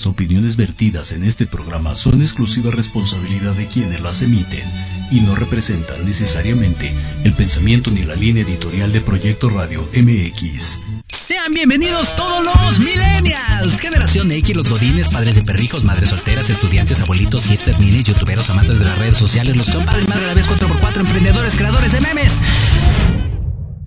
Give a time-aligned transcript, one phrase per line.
[0.00, 4.64] Las opiniones vertidas en este programa son exclusiva responsabilidad de quienes las emiten
[5.10, 6.90] y no representan necesariamente
[7.22, 10.80] el pensamiento ni la línea editorial de Proyecto Radio MX.
[11.06, 17.02] Sean bienvenidos todos los millennials, generación X, los godines, padres de perrijos, madres solteras, estudiantes,
[17.02, 20.48] abuelitos, hipsters, minis, youtuberos, amantes de las redes sociales, los compadres madre a la vez
[20.48, 22.40] 4x4, emprendedores, creadores de memes.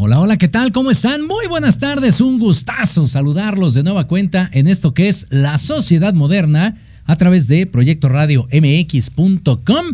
[0.00, 0.70] Hola, hola, ¿qué tal?
[0.70, 1.26] ¿Cómo están?
[1.26, 6.14] Muy buenas tardes, un gustazo saludarlos de nueva cuenta en esto que es la sociedad
[6.14, 9.86] moderna a través de Proyecto Radio MX.com,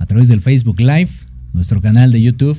[0.00, 1.10] a través del Facebook Live,
[1.52, 2.58] nuestro canal de YouTube.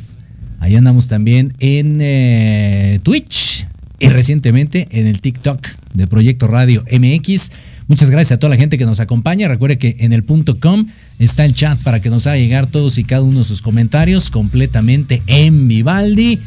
[0.62, 3.68] Ahí andamos también en eh, Twitch
[4.00, 5.60] y recientemente en el TikTok
[5.96, 7.52] de Proyecto Radio MX.
[7.90, 9.50] Muchas gracias a toda la gente que nos acompaña.
[9.50, 10.88] Recuerde que en el punto com
[11.20, 14.32] está el chat para que nos haga llegar todos y cada uno de sus comentarios
[14.32, 16.40] completamente en Vivaldi.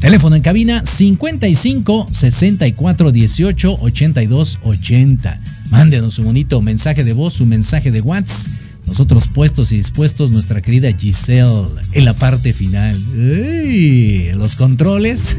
[0.00, 5.40] Teléfono en cabina 55 64 18 82 80.
[5.70, 8.50] Mándenos un bonito mensaje de voz, un mensaje de WhatsApp.
[8.86, 12.98] Nosotros puestos y dispuestos, nuestra querida Giselle en la parte final.
[14.36, 15.36] los controles.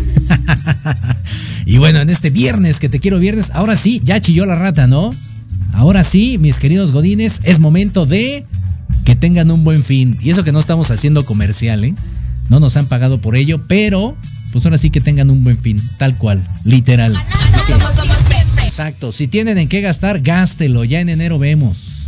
[1.65, 4.87] y bueno, en este viernes que te quiero viernes, ahora sí, ya chilló la rata,
[4.87, 5.11] ¿no?
[5.73, 8.45] Ahora sí, mis queridos godines, es momento de
[9.03, 10.17] que tengan un buen fin.
[10.21, 11.93] Y eso que no estamos haciendo comercial, ¿eh?
[12.49, 14.15] No nos han pagado por ello, pero
[14.51, 17.13] pues ahora sí que tengan un buen fin, tal cual, literal.
[18.63, 22.07] Exacto, si tienen en qué gastar, gástelo, ya en enero vemos.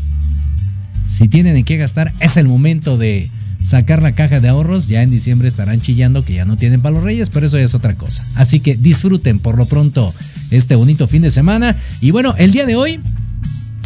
[1.09, 3.29] Si tienen en qué gastar, es el momento de
[3.63, 6.99] sacar la caja de ahorros, ya en diciembre estarán chillando que ya no tienen para
[7.01, 8.25] reyes, pero eso ya es otra cosa.
[8.35, 10.13] Así que disfruten por lo pronto
[10.51, 11.75] este bonito fin de semana.
[11.99, 12.99] Y bueno, el día de hoy,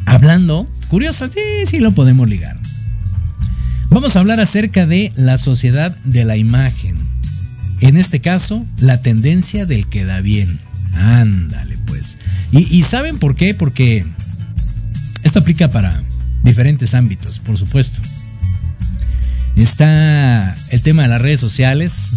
[0.06, 2.60] hablando, curioso, sí, sí lo podemos ligar.
[3.92, 6.98] Vamos a hablar acerca de la sociedad de la imagen.
[7.82, 10.60] En este caso, la tendencia del que da bien.
[10.94, 12.18] Ándale, pues.
[12.54, 13.54] Y, ¿saben por qué?
[13.54, 14.06] Porque
[15.24, 16.02] esto aplica para
[16.42, 18.00] diferentes ámbitos, por supuesto.
[19.58, 22.14] Está el tema de las redes sociales,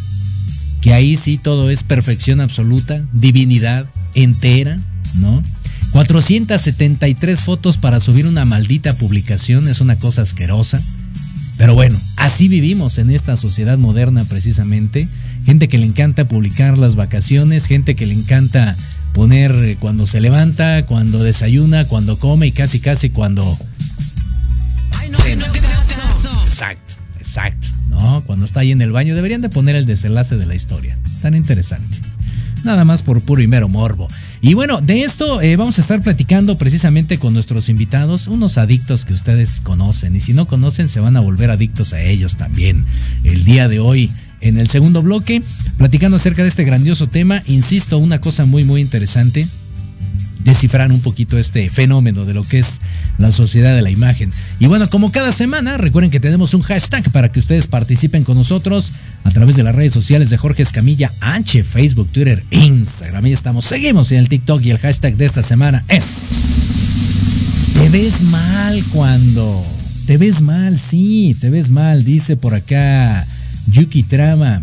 [0.81, 3.85] que ahí sí todo es perfección absoluta, divinidad
[4.15, 4.79] entera,
[5.17, 5.43] ¿no?
[5.91, 10.81] 473 fotos para subir una maldita publicación es una cosa asquerosa.
[11.57, 15.09] Pero bueno, así vivimos en esta sociedad moderna precisamente
[15.45, 18.77] gente que le encanta publicar las vacaciones, gente que le encanta
[19.13, 23.43] poner eh, cuando se levanta, cuando desayuna, cuando come y casi casi cuando...
[26.47, 27.69] Exacto, exacto.
[27.89, 28.23] ¿no?
[28.27, 30.99] Cuando está ahí en el baño deberían de poner el desenlace de la historia.
[31.23, 31.99] Tan interesante.
[32.65, 34.09] Nada más por puro y mero morbo.
[34.47, 39.07] Y bueno, de esto eh, vamos a estar platicando precisamente con nuestros invitados, unos adictos
[39.07, 40.15] que ustedes conocen.
[40.17, 42.85] Y si no conocen, se van a volver adictos a ellos también.
[43.23, 44.11] El día de hoy
[44.43, 45.43] en el segundo bloque,
[45.79, 47.43] platicando acerca de este grandioso tema.
[47.47, 49.49] Insisto, una cosa muy, muy interesante
[50.45, 52.81] descifrar un poquito este fenómeno de lo que es
[53.19, 54.31] la sociedad de la imagen.
[54.59, 58.37] Y bueno, como cada semana, recuerden que tenemos un hashtag para que ustedes participen con
[58.37, 58.93] nosotros
[59.25, 63.25] a través de las redes sociales de Jorge Escamilla H, Facebook, Twitter, Instagram.
[63.25, 66.05] Ahí estamos, seguimos en el TikTok y el hashtag de esta semana es...
[67.75, 69.65] Te ves mal cuando...
[70.07, 73.27] Te ves mal, sí, te ves mal, dice por acá
[73.69, 74.63] Yuki Trama.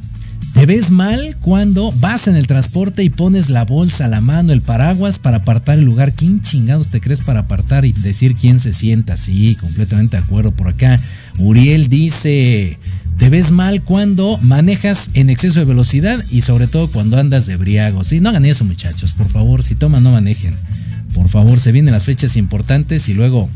[0.53, 4.61] ¿Te ves mal cuando vas en el transporte y pones la bolsa, la mano, el
[4.61, 6.13] paraguas para apartar el lugar?
[6.13, 9.17] ¿Quién chingados te crees para apartar y decir quién se sienta?
[9.17, 10.99] Sí, completamente de acuerdo por acá.
[11.39, 12.77] Uriel dice,
[13.17, 17.55] ¿te ves mal cuando manejas en exceso de velocidad y sobre todo cuando andas de
[17.55, 18.03] briago?
[18.03, 20.55] Sí, no hagan eso muchachos, por favor, si toman no manejen.
[21.15, 23.49] Por favor, se vienen las fechas importantes y luego,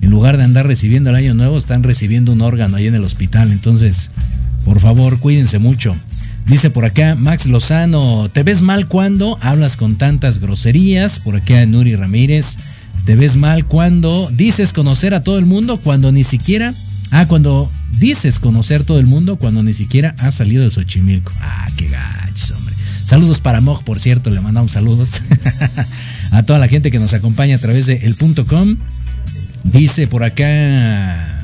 [0.00, 3.04] en lugar de andar recibiendo el año nuevo, están recibiendo un órgano ahí en el
[3.04, 3.52] hospital.
[3.52, 4.10] Entonces,
[4.64, 5.96] por favor, cuídense mucho.
[6.46, 11.18] Dice por acá Max Lozano, ¿te ves mal cuando hablas con tantas groserías?
[11.20, 12.56] Por acá Nuri Ramírez,
[13.04, 16.74] ¿te ves mal cuando dices conocer a todo el mundo cuando ni siquiera...
[17.12, 21.32] Ah, cuando dices conocer todo el mundo cuando ni siquiera has salido de Xochimilco.
[21.40, 22.74] Ah, qué gachos, hombre.
[23.02, 25.22] Saludos para Moj, por cierto, le mandamos saludos
[26.30, 28.76] a toda la gente que nos acompaña a través de el punto com.
[29.64, 31.39] Dice por acá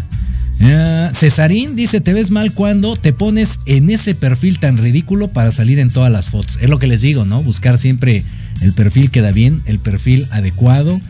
[0.61, 5.53] Ah, Cesarín dice, te ves mal cuando te pones en ese perfil tan ridículo para
[5.53, 6.59] salir en todas las fotos.
[6.61, 7.43] Es lo que les digo, ¿no?
[7.43, 8.23] Buscar siempre
[8.63, 11.01] el perfil que da bien, el perfil adecuado.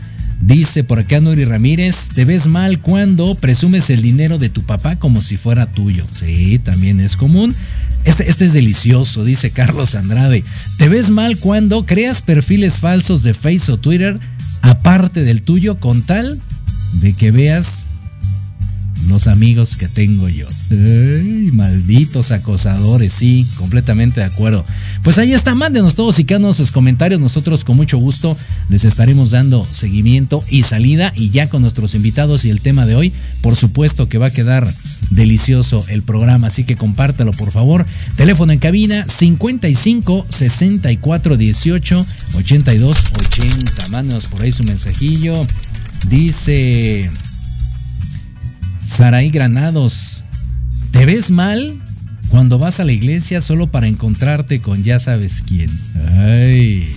[0.41, 4.97] Dice por acá Nuri Ramírez, te ves mal cuando presumes el dinero de tu papá
[4.97, 6.05] como si fuera tuyo.
[6.13, 7.55] Sí, también es común.
[8.03, 10.43] Este, este, es delicioso, dice Carlos Andrade.
[10.77, 14.19] Te ves mal cuando creas perfiles falsos de Facebook o Twitter
[14.61, 16.39] aparte del tuyo con tal
[17.01, 17.86] de que veas
[19.07, 20.47] los amigos que tengo yo.
[21.53, 24.65] Malditos acosadores, sí, completamente de acuerdo.
[25.03, 27.19] Pues ahí está, mándenos todos y cada sus comentarios.
[27.19, 28.37] Nosotros con mucho gusto
[28.69, 31.13] les estaremos dando seguimiento y salida.
[31.15, 34.31] Y ya con nuestros invitados y el tema de hoy, por supuesto que va a
[34.31, 34.67] quedar
[35.09, 36.47] delicioso el programa.
[36.47, 37.85] Así que compártelo, por favor.
[38.15, 43.89] Teléfono en cabina 55 64 18 82 80.
[43.89, 45.45] Mándenos por ahí su mensajillo.
[46.09, 47.09] Dice.
[48.87, 50.23] Saraí Granados,
[50.91, 51.77] ¿te ves mal
[52.29, 55.69] cuando vas a la iglesia solo para encontrarte con ya sabes quién?
[56.17, 56.87] Ay,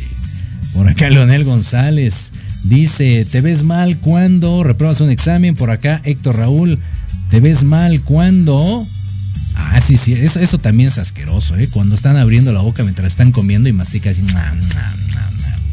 [0.73, 2.33] por acá Leonel González
[2.63, 5.57] dice, ¿te ves mal cuando repruebas un examen?
[5.57, 6.79] Por acá Héctor Raúl,
[7.29, 8.87] ¿te ves mal cuando...
[9.57, 11.69] Ah, sí, sí, eso, también es asqueroso, ¿eh?
[11.69, 14.23] Cuando están abriendo la boca mientras están comiendo y masticas así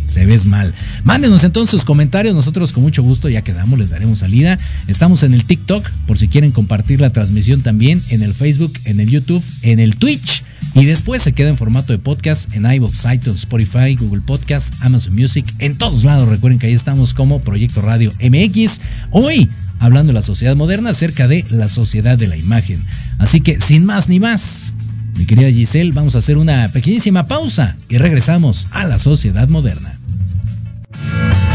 [0.07, 0.73] se ves mal.
[1.03, 4.57] Mándenos entonces sus comentarios, nosotros con mucho gusto ya quedamos, les daremos salida.
[4.87, 8.99] Estamos en el TikTok, por si quieren compartir la transmisión también, en el Facebook, en
[8.99, 10.43] el YouTube, en el Twitch.
[10.75, 15.15] Y después se queda en formato de podcast en iVoox, iTunes, Spotify, Google Podcast, Amazon
[15.15, 16.29] Music, en todos lados.
[16.29, 18.79] Recuerden que ahí estamos como Proyecto Radio MX.
[19.11, 19.49] Hoy
[19.79, 22.83] hablando de la sociedad moderna acerca de la sociedad de la imagen.
[23.19, 24.73] Así que sin más ni más,
[25.17, 29.96] mi querida Giselle, vamos a hacer una pequeñísima pausa y regresamos a la sociedad moderna.
[31.09, 31.46] Bye.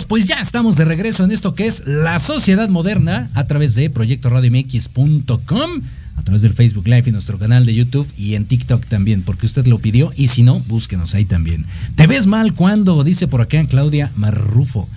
[0.00, 3.90] Pues ya estamos de regreso en esto que es la sociedad moderna a través de
[3.90, 5.70] Proyecto proyectoradiomx.com,
[6.16, 9.44] a través del Facebook Live y nuestro canal de YouTube y en TikTok también, porque
[9.44, 11.66] usted lo pidió y si no, búsquenos ahí también.
[11.94, 13.04] ¿Te ves mal cuando?
[13.04, 14.88] Dice por acá Claudia Marrufo.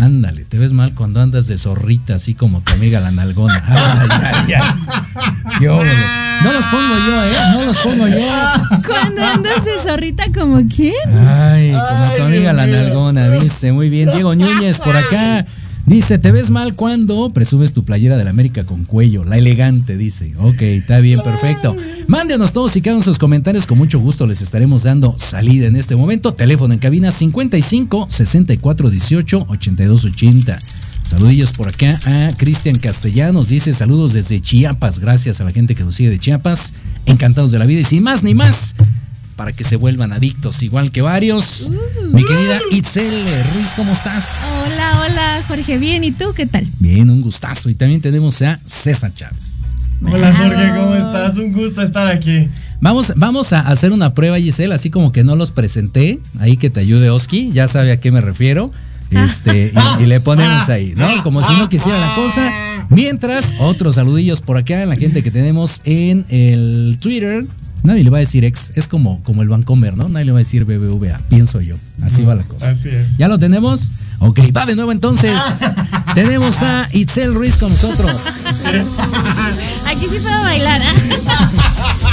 [0.00, 3.62] Ándale, te ves mal cuando andas de zorrita, así como tu amiga la nalgona.
[3.66, 4.62] Ay, ay, ay.
[6.44, 7.32] No los pongo yo, ¿eh?
[7.52, 8.16] No los pongo yo.
[8.86, 10.94] Cuando andas de zorrita, ¿como quién?
[11.28, 13.72] Ay, como tu amiga la nalgona, dice.
[13.72, 14.10] Muy bien.
[14.12, 15.46] Diego Núñez por acá.
[15.86, 19.96] Dice, te ves mal cuando presumes tu playera de la América con cuello, la elegante,
[19.96, 20.34] dice.
[20.38, 21.76] Ok, está bien, perfecto.
[22.06, 25.96] Mándenos todos y cada sus comentarios, con mucho gusto les estaremos dando salida en este
[25.96, 26.34] momento.
[26.34, 30.58] Teléfono en cabina 55 64 18 82 80.
[31.02, 35.82] Saludillos por acá a Cristian Castellanos, dice saludos desde Chiapas, gracias a la gente que
[35.82, 36.74] nos sigue de Chiapas,
[37.06, 38.76] encantados de la vida y sin más ni más,
[39.36, 41.70] para que se vuelvan adictos, igual que varios.
[42.12, 43.24] Mi querida Itzel
[43.54, 44.38] Ruiz, ¿cómo estás?
[44.64, 46.66] Hola, hola, Jorge, bien, ¿y tú qué tal?
[46.78, 47.70] Bien, un gustazo.
[47.70, 49.74] Y también tenemos a César Chávez.
[50.04, 51.38] Hola, Jorge, ¿cómo estás?
[51.38, 52.48] Un gusto estar aquí.
[52.80, 56.18] Vamos, vamos a hacer una prueba, Giselle, así como que no los presenté.
[56.40, 58.72] Ahí que te ayude Oski, ya sabe a qué me refiero.
[59.10, 61.22] Este, y, y, le ponemos ahí, ¿no?
[61.22, 62.50] Como si no quisiera la cosa.
[62.90, 67.44] Mientras, otros saludillos por acá, la gente que tenemos en el Twitter,
[67.82, 70.08] Nadie le va a decir ex, es como, como el Vancomer, ¿no?
[70.08, 71.76] Nadie le va a decir BBVA, pienso yo.
[72.02, 72.70] Así va la cosa.
[72.70, 73.16] Así es.
[73.18, 73.90] ¿Ya lo tenemos?
[74.20, 75.32] Ok, va de nuevo entonces.
[76.14, 78.12] tenemos a Itzel Ruiz con nosotros.
[79.86, 80.80] Aquí sí puedo bailar.
[80.80, 80.84] ¿eh?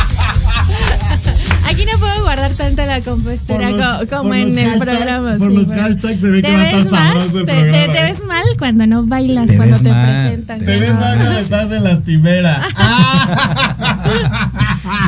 [1.80, 5.38] Aquí no puedo guardar tanta la compostura los, como en el programa.
[5.38, 7.72] Por sí, los hashtags se ve que va a estar sabroso el te, programa.
[7.72, 10.60] Te, te, ves mal cuando no bailas, te cuando te mal, presentan.
[10.60, 12.62] Te, te ves mal cuando estás de lastimera.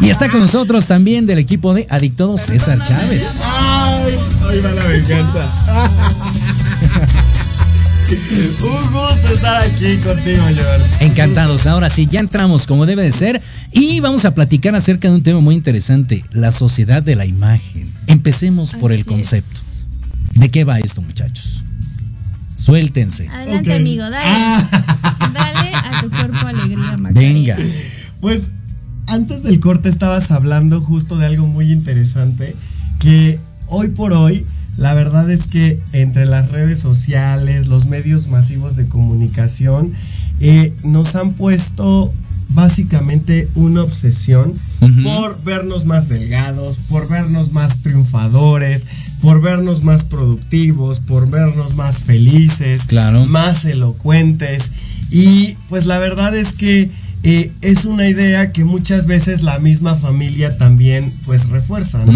[0.01, 3.41] y está con nosotros también del equipo de Adictodos César Chávez.
[3.43, 4.15] Ay,
[4.47, 5.45] hoy va la venganza.
[8.11, 11.05] Un gusto estar aquí contigo, George.
[11.05, 11.65] Encantados.
[11.65, 15.23] Ahora sí, ya entramos como debe de ser y vamos a platicar acerca de un
[15.23, 17.91] tema muy interesante, la sociedad de la imagen.
[18.07, 19.59] Empecemos por Así el concepto.
[19.59, 19.87] es.
[20.33, 21.63] ¿De qué va esto, muchachos?
[22.57, 23.27] Suéltense.
[23.29, 24.65] Adelante, amigo, dale.
[25.33, 27.33] Dale a tu cuerpo alegría, Macarena.
[27.33, 27.57] Venga.
[28.19, 28.51] Pues
[29.07, 32.55] antes del corte estabas hablando justo de algo muy interesante
[32.99, 34.45] que hoy por hoy
[34.77, 39.93] la verdad es que entre las redes sociales, los medios masivos de comunicación,
[40.39, 42.13] eh, nos han puesto
[42.53, 44.53] básicamente una obsesión
[45.03, 48.85] por vernos más delgados, por vernos más triunfadores,
[49.21, 53.25] por vernos más productivos, por vernos más felices, Claro.
[53.27, 54.71] más elocuentes.
[55.11, 56.89] Y pues la verdad es que
[57.23, 62.13] eh, es una idea que muchas veces la misma familia también pues refuerza, ¿no?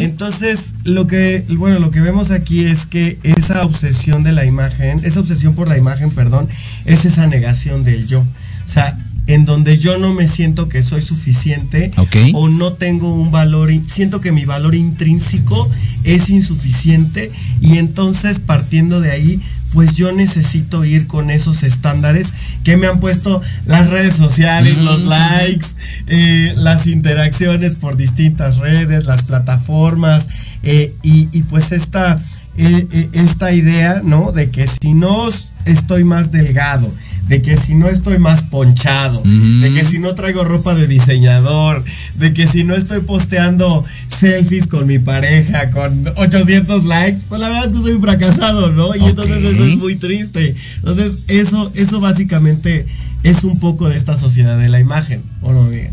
[0.00, 5.00] Entonces, lo que, bueno, lo que vemos aquí es que esa obsesión de la imagen,
[5.02, 6.48] esa obsesión por la imagen, perdón,
[6.84, 8.20] es esa negación del yo.
[8.20, 8.96] O sea,
[9.28, 11.92] en donde yo no me siento que soy suficiente
[12.34, 15.68] o no tengo un valor, siento que mi valor intrínseco
[16.04, 19.40] es insuficiente y entonces partiendo de ahí,
[19.74, 22.28] pues yo necesito ir con esos estándares
[22.64, 24.84] que me han puesto las redes sociales, Ujú.
[24.86, 25.66] los likes,
[26.06, 30.26] eh, las interacciones por distintas redes, las plataformas
[30.62, 32.16] eh, y, y pues esta,
[32.56, 34.32] eh, esta idea, ¿no?
[34.32, 35.28] De que si no
[35.66, 36.90] estoy más delgado,
[37.28, 41.84] de que si no estoy más ponchado, de que si no traigo ropa de diseñador,
[42.16, 47.48] de que si no estoy posteando selfies con mi pareja con 800 likes, pues la
[47.48, 48.94] verdad es que soy un fracasado, ¿no?
[48.94, 50.54] Y entonces eso es muy triste.
[50.76, 52.86] Entonces eso, eso básicamente
[53.22, 55.90] es un poco de esta sociedad de la imagen, ¿o no, amiga?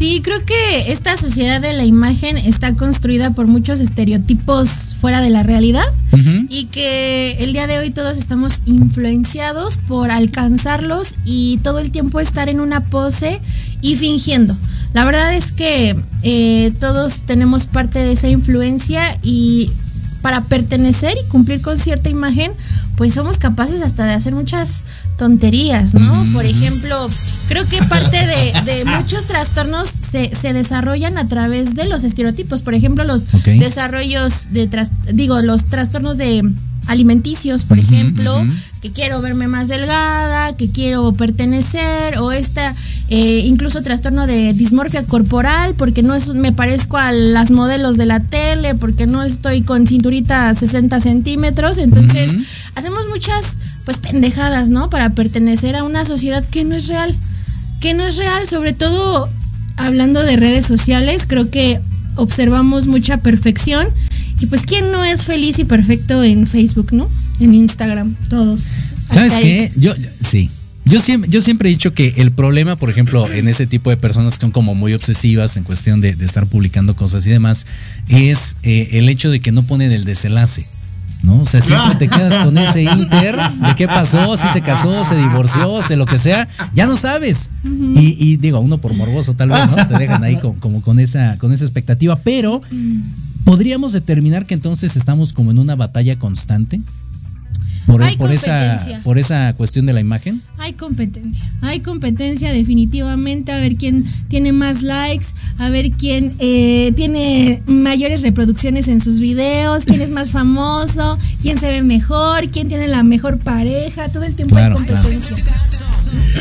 [0.00, 5.28] Sí, creo que esta sociedad de la imagen está construida por muchos estereotipos fuera de
[5.28, 5.84] la realidad
[6.48, 12.18] y que el día de hoy todos estamos influenciados por alcanzarlos y todo el tiempo
[12.18, 13.42] estar en una pose
[13.82, 14.56] y fingiendo.
[14.94, 19.70] La verdad es que eh, todos tenemos parte de esa influencia y
[20.22, 22.52] para pertenecer y cumplir con cierta imagen,
[22.96, 24.84] pues somos capaces hasta de hacer muchas
[25.20, 26.24] tonterías, ¿no?
[26.32, 27.06] Por ejemplo,
[27.48, 32.62] creo que parte de, de muchos trastornos se, se desarrollan a través de los estereotipos.
[32.62, 33.26] Por ejemplo, los
[33.60, 36.42] desarrollos de, tras- digo, los trastornos de
[36.90, 38.44] alimenticios, por ejemplo,
[38.82, 42.74] que quiero verme más delgada, que quiero pertenecer, o esta,
[43.08, 48.06] eh, incluso trastorno de dismorfia corporal, porque no es, me parezco a las modelos de
[48.06, 52.34] la tele, porque no estoy con cinturita 60 centímetros, entonces
[52.74, 54.90] hacemos muchas, pues, pendejadas, ¿no?
[54.90, 57.14] Para pertenecer a una sociedad que no es real,
[57.80, 59.28] que no es real, sobre todo
[59.76, 61.80] hablando de redes sociales, creo que
[62.16, 63.88] observamos mucha perfección.
[64.40, 67.08] Y pues, ¿quién no es feliz y perfecto en Facebook, no?
[67.40, 68.64] En Instagram, todos.
[69.08, 69.70] ¿Sabes qué?
[69.76, 70.50] Yo, sí.
[70.86, 73.98] Yo siempre, yo siempre he dicho que el problema, por ejemplo, en ese tipo de
[73.98, 77.66] personas que son como muy obsesivas en cuestión de, de estar publicando cosas y demás,
[78.08, 80.66] es eh, el hecho de que no ponen el desenlace.
[81.22, 81.42] ¿no?
[81.42, 85.16] O sea, siempre te quedas con ese inter de qué pasó, si se casó, se
[85.16, 87.50] divorció, se lo que sea, ya no sabes.
[87.64, 89.76] y, digo, uno por morboso tal vez, ¿no?
[89.86, 92.62] Te dejan ahí como, con esa, con esa expectativa, pero
[93.44, 96.80] podríamos determinar que entonces estamos como en una batalla constante
[98.18, 100.42] por, esa, por esa cuestión de la imagen?
[100.58, 105.26] Hay competencia, hay competencia definitivamente, a ver quién tiene más likes,
[105.58, 111.58] a ver quién eh, tiene mayores reproducciones en sus videos, quién es más famoso, quién
[111.58, 115.36] se ve mejor, quién tiene la mejor pareja, todo el tiempo hay competencia.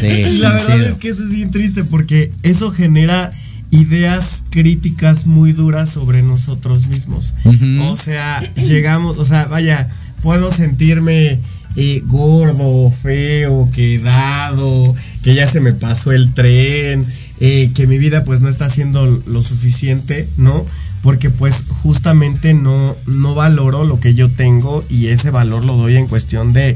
[0.04, 3.32] y la verdad es que eso es bien triste porque eso genera
[3.72, 7.34] ideas críticas muy duras sobre nosotros mismos.
[7.82, 9.90] O sea, llegamos, o sea, vaya,
[10.22, 11.40] puedo sentirme
[11.76, 17.06] eh, gordo, feo, quedado, que ya se me pasó el tren,
[17.40, 20.66] eh, que mi vida pues no está haciendo lo suficiente, ¿no?
[21.02, 25.96] Porque pues justamente no, no valoro lo que yo tengo y ese valor lo doy
[25.96, 26.76] en cuestión de,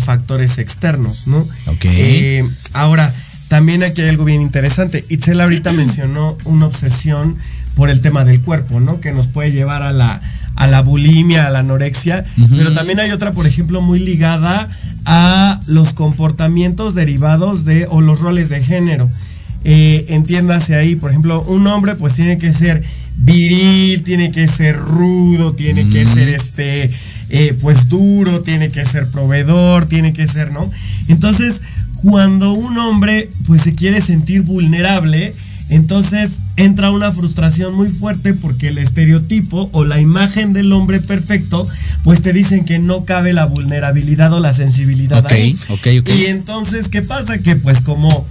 [0.00, 1.40] factores externos, ¿no?
[1.66, 1.84] Ok.
[1.84, 3.12] Eh, ahora,
[3.48, 5.04] también aquí hay algo bien interesante.
[5.08, 7.36] Itzel ahorita mencionó una obsesión
[7.74, 9.00] por el tema del cuerpo, ¿no?
[9.00, 10.20] Que nos puede llevar a la,
[10.56, 12.24] a la bulimia, a la anorexia,
[12.56, 14.68] pero también hay otra, por ejemplo, muy ligada
[15.04, 19.08] a los comportamientos derivados de o los roles de género.
[19.64, 22.82] Eh, entiéndase ahí, por ejemplo, un hombre pues tiene que ser
[23.16, 26.90] viril, tiene que ser rudo, tiene que ser este,
[27.28, 30.68] eh, pues duro, tiene que ser proveedor, tiene que ser, ¿no?
[31.08, 31.60] Entonces,
[32.02, 35.34] cuando un hombre pues se quiere sentir vulnerable,
[35.68, 41.66] entonces entra una frustración muy fuerte porque el estereotipo o la imagen del hombre perfecto,
[42.04, 45.56] pues te dicen que no cabe la vulnerabilidad o la sensibilidad ahí.
[46.06, 47.38] Y entonces, ¿qué pasa?
[47.38, 48.26] Que pues como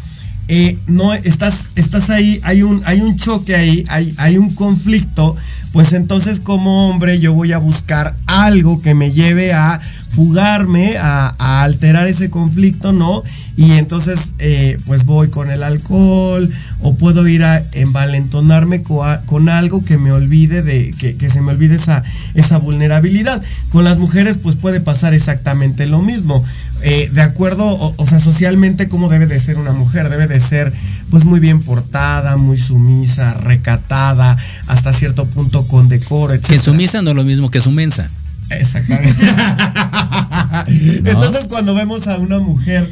[0.47, 5.35] eh, no estás, estás ahí, hay un, hay un choque ahí, hay, hay un conflicto
[5.77, 11.61] pues entonces como hombre yo voy a buscar algo que me lleve a fugarme, a,
[11.61, 13.21] alterar ese conflicto, ¿no?
[13.55, 16.49] Y entonces eh, pues voy con el alcohol
[16.81, 21.75] o puedo ir a envalentonarme con, algo que me olvide de, que, se me olvide
[21.75, 22.01] esa,
[22.33, 23.39] esa vulnerabilidad.
[23.71, 26.43] Con las mujeres pues puede pasar exactamente lo mismo.
[26.83, 27.65] Eh, de acuerdo,
[27.97, 30.71] o, sea, socialmente cómo debe de ser una mujer, debe de ser
[31.09, 34.37] pues muy bien portada, muy sumisa, recatada,
[34.67, 36.45] hasta cierto punto con decoro, etc.
[36.45, 38.09] Que sumisa no es lo mismo que sumensa.
[38.49, 39.21] Exactamente.
[41.05, 42.89] Entonces cuando vemos a una mujer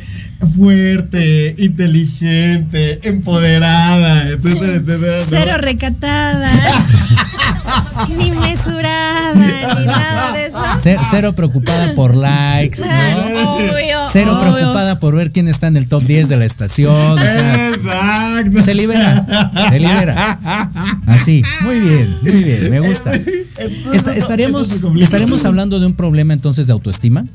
[0.55, 5.25] fuerte, inteligente, empoderada, etcétera, etcétera.
[5.29, 6.51] Cero recatada,
[8.17, 11.03] ni mesurada, ni nada de eso.
[11.09, 13.57] Cero, preocupada por likes, ¿no?
[14.11, 17.17] Cero preocupada por ver quién está en el top 10 de la estación.
[17.19, 18.63] Exacto.
[18.63, 19.25] Se libera,
[19.69, 20.39] se libera.
[21.07, 23.11] Así, muy bien, muy bien, me gusta.
[23.93, 27.25] estaríamos, estaríamos hablando de un problema entonces de autoestima.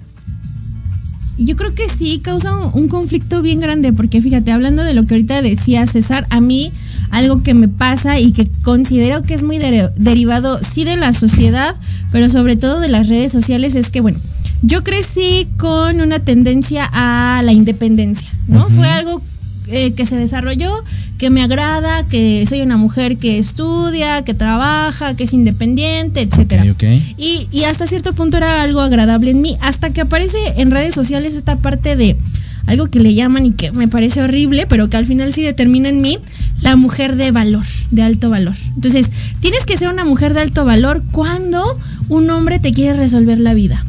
[1.39, 5.15] Yo creo que sí causa un, conflicto bien grande, porque fíjate, hablando de lo que
[5.15, 6.71] ahorita decía César, a mí
[7.11, 11.75] algo que me pasa y que considero que es muy derivado, sí, de la sociedad,
[12.13, 14.19] pero sobre todo de las redes sociales, es que, bueno,
[14.63, 18.69] yo crecí con una tendencia a la independencia, ¿no?
[18.69, 19.23] Fue algo
[19.69, 20.73] eh, que se desarrolló,
[21.19, 26.65] que me agrada, que soy una mujer que estudia, que trabaja, que es independiente, etcétera.
[27.17, 30.95] Y, y hasta cierto punto era algo agradable en mí, hasta que aparece en redes
[30.95, 32.17] sociales esta parte de
[32.67, 35.89] algo que le llaman y que me parece horrible, pero que al final sí determina
[35.89, 36.19] en mí
[36.61, 38.55] la mujer de valor, de alto valor.
[38.75, 43.41] Entonces, tienes que ser una mujer de alto valor cuando un hombre te quiere resolver
[43.41, 43.85] la vida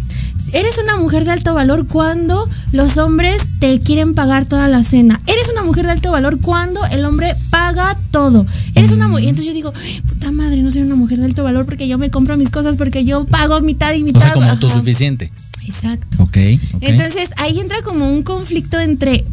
[0.53, 5.19] eres una mujer de alto valor cuando los hombres te quieren pagar toda la cena.
[5.27, 8.45] Eres una mujer de alto valor cuando el hombre paga todo.
[8.75, 9.25] Eres una mujer.
[9.25, 9.73] Entonces yo digo,
[10.07, 12.77] puta madre, no soy una mujer de alto valor porque yo me compro mis cosas,
[12.77, 14.21] porque yo pago mitad y mitad.
[14.21, 15.31] O sea, como autosuficiente.
[15.65, 16.23] Exacto.
[16.23, 16.37] Ok.
[16.81, 19.25] Entonces ahí entra como un conflicto entre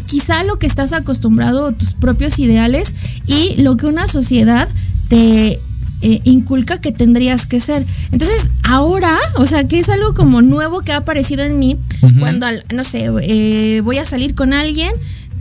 [0.00, 2.92] quizá lo que estás acostumbrado, tus propios ideales
[3.26, 4.68] y lo que una sociedad
[5.08, 5.60] te
[6.04, 7.84] eh, inculca que tendrías que ser.
[8.10, 11.76] Entonces, ahora, o sea, que es algo como nuevo que ha aparecido en mí,
[12.18, 14.92] cuando, no sé, eh, voy a salir con alguien,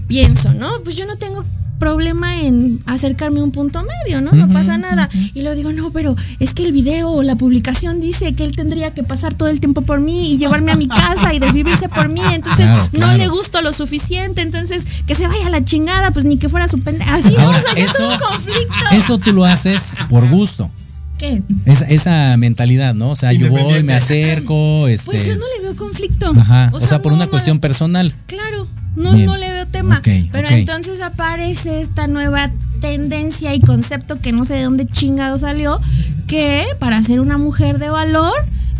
[0.07, 0.69] pienso, ¿no?
[0.83, 1.43] Pues yo no tengo
[1.81, 4.31] problema en acercarme a un punto medio, ¿no?
[4.33, 5.09] No pasa nada.
[5.33, 8.55] Y luego digo, no, pero es que el video o la publicación dice que él
[8.55, 11.89] tendría que pasar todo el tiempo por mí y llevarme a mi casa y desvivirse
[11.89, 16.11] por mí, entonces no le gusto lo suficiente, entonces que se vaya a la chingada,
[16.11, 17.15] pues ni que fuera su pendeja.
[17.15, 18.75] Así no, eso, un conflicto.
[18.91, 20.69] Eso tú lo haces por gusto.
[21.17, 21.41] ¿Qué?
[21.65, 23.09] Esa, esa mentalidad, ¿no?
[23.09, 24.87] O sea, yo voy, me acerco.
[24.87, 25.05] Este...
[25.05, 26.31] Pues yo no le veo conflicto.
[26.39, 26.69] Ajá.
[26.73, 28.13] O, sea, por una cuestión personal.
[28.27, 30.01] Claro no, no le veo tema.
[30.31, 35.79] pero entonces aparece esta nueva tendencia y concepto que no sé de dónde chingado salió,
[36.27, 38.33] que para ser una mujer de valor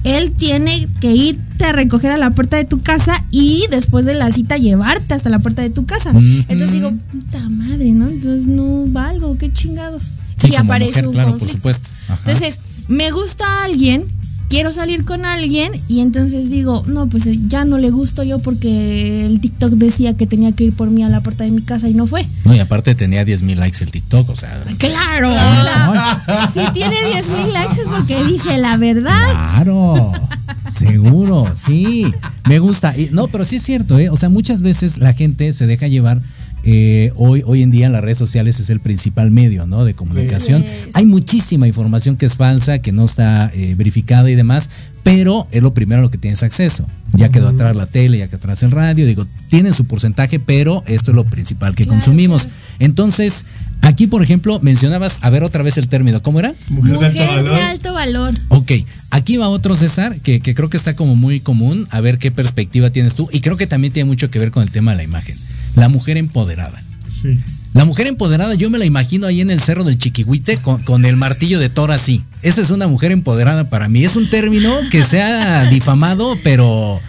[0.04, 4.15] él tiene que irte a recoger a la puerta de tu casa y después de
[4.15, 6.12] la cita llevarte hasta la puerta de tu casa.
[6.12, 8.10] Entonces digo, puta madre, ¿no?
[8.10, 10.12] Entonces no valgo, qué chingados.
[10.43, 11.89] y aparece un claro, por supuesto.
[12.10, 14.06] Entonces, me gusta alguien
[14.52, 18.40] quiero salir con alguien y entonces digo, no, pues eh, ya no le gusto yo
[18.40, 21.62] porque el TikTok decía que tenía que ir por mí a la puerta de mi
[21.62, 22.26] casa y no fue.
[22.44, 24.62] No, y aparte tenía 10 mil likes el TikTok, o sea.
[24.78, 25.32] Claro,
[26.54, 29.32] si tiene 10 mil likes es porque dice la verdad.
[29.32, 30.12] Claro,
[30.70, 32.14] seguro, sí,
[32.46, 32.94] me gusta.
[33.12, 34.10] No, pero sí es cierto, ¿eh?
[34.10, 36.22] O sea, muchas veces la gente se deja llevar
[36.63, 39.84] eh, hoy, hoy en día las redes sociales es el principal medio ¿no?
[39.84, 40.63] de comunicación.
[40.93, 44.69] Hay muchísima información que es falsa, que no está eh, verificada y demás,
[45.04, 46.88] pero es lo primero a lo que tienes acceso.
[47.13, 50.84] Ya quedó atrás la tele, ya quedó atrás el radio, digo, tienen su porcentaje, pero
[50.86, 52.47] esto es lo principal que consumimos.
[52.80, 53.45] Entonces,
[53.82, 56.54] aquí, por ejemplo, mencionabas, a ver otra vez el término, ¿cómo era?
[56.69, 58.34] Mujer, de, alto valor.
[58.50, 58.71] Ok,
[59.10, 62.32] aquí va otro César, que, que creo que está como muy común, a ver qué
[62.32, 64.97] perspectiva tienes tú, y creo que también tiene mucho que ver con el tema de
[64.97, 65.36] la imagen
[65.76, 66.82] la mujer empoderada.
[67.10, 67.40] Sí.
[67.74, 71.16] La mujer empoderada, yo me la imagino ahí en el cerro del Chiquihuite con, el
[71.16, 72.24] martillo de Thor así.
[72.42, 74.04] Esa es una mujer empoderada para mí.
[74.04, 77.00] Es un término que se ha difamado, pero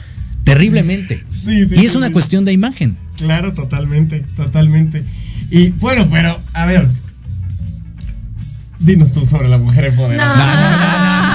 [0.44, 1.24] terriblemente.
[1.30, 2.96] Sí, sí, y es una cuestión de imagen.
[3.16, 5.02] Claro, totalmente, totalmente.
[5.50, 6.88] Y bueno, pero, a ver.
[8.78, 11.26] Dinos tú sobre la mujer empoderada.
[11.26, 11.31] no.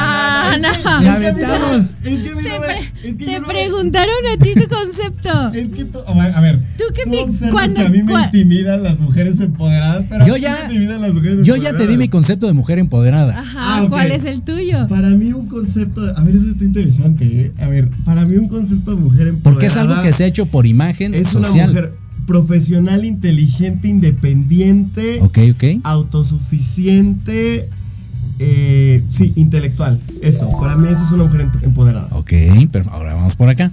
[1.02, 1.96] Ya aventamos.
[2.04, 5.52] Es que, te, preguntaron a ti tu concepto.
[5.54, 10.06] Es que tú, a ver, tú que cuando, a mí me intimidan las mujeres empoderadas,
[10.10, 13.40] pero yo ya, las mujeres yo ya te di mi concepto de mujer empoderada.
[13.40, 14.88] Ajá, ah, ¿cuál es el tuyo?
[14.88, 17.52] Para mí un concepto, a ver, eso está interesante, ¿eh?
[17.60, 19.44] A ver, para mí un concepto de mujer empoderada.
[19.44, 21.70] Porque es algo que se ha hecho por imagen es social.
[21.70, 25.80] Una mujer profesional, inteligente, independiente, okay, okay.
[25.84, 27.70] autosuficiente,
[28.39, 30.00] eh, sí, intelectual.
[30.21, 32.08] Eso, para mí eso es una mujer empoderada.
[32.12, 32.34] Ok,
[32.71, 33.71] pero ahora vamos por acá.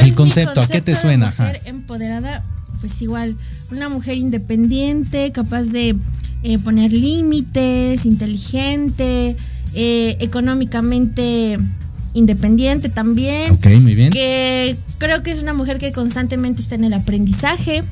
[0.00, 1.28] El concepto, ¿a qué te suena?
[1.28, 2.42] mujer empoderada,
[2.80, 3.36] pues igual,
[3.70, 5.96] una mujer independiente, capaz de
[6.42, 9.36] eh, poner límites, inteligente,
[9.74, 11.58] eh, económicamente
[12.14, 13.52] independiente también.
[13.52, 14.10] Ok, muy bien.
[14.10, 17.82] Que creo que es una mujer que constantemente está en el aprendizaje.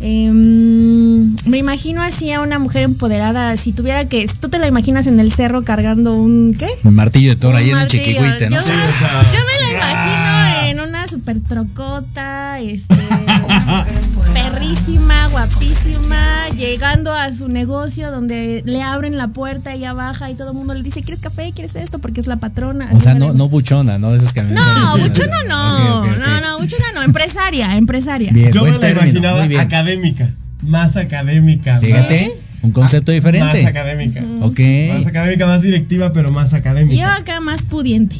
[0.00, 5.06] Em, me imagino así a una mujer empoderada, si tuviera que, tú te la imaginas
[5.06, 6.68] en el cerro cargando un, ¿qué?
[6.84, 8.56] Un martillo de toro ahí en el chiquihuite, ¿no?
[8.56, 12.94] Yo, yo me la imagino en una super trocota, este,
[14.50, 20.50] perrísima, guapísima, llegando a su negocio donde le abren la puerta, ella baja y todo
[20.50, 21.52] el mundo le dice, ¿quieres café?
[21.54, 21.98] ¿Quieres esto?
[21.98, 22.88] Porque es la patrona.
[22.92, 24.12] O sea, no, no buchona, ¿no?
[24.12, 28.32] De esas no, buchona no, no, no, buchona no, empresaria, empresaria.
[28.52, 30.28] yo me la imaginaba académica,
[30.62, 31.78] más académica.
[31.78, 32.32] Fíjate.
[32.60, 33.62] Un concepto diferente.
[33.62, 34.20] Más académica.
[34.40, 34.58] Ok.
[34.92, 37.00] Más académica, más directiva, pero más académica.
[37.00, 38.16] Yo acá más pudiente.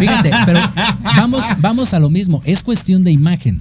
[0.00, 0.58] Fíjate, pero
[1.04, 2.42] vamos, vamos a lo mismo.
[2.44, 3.60] Es cuestión de imagen.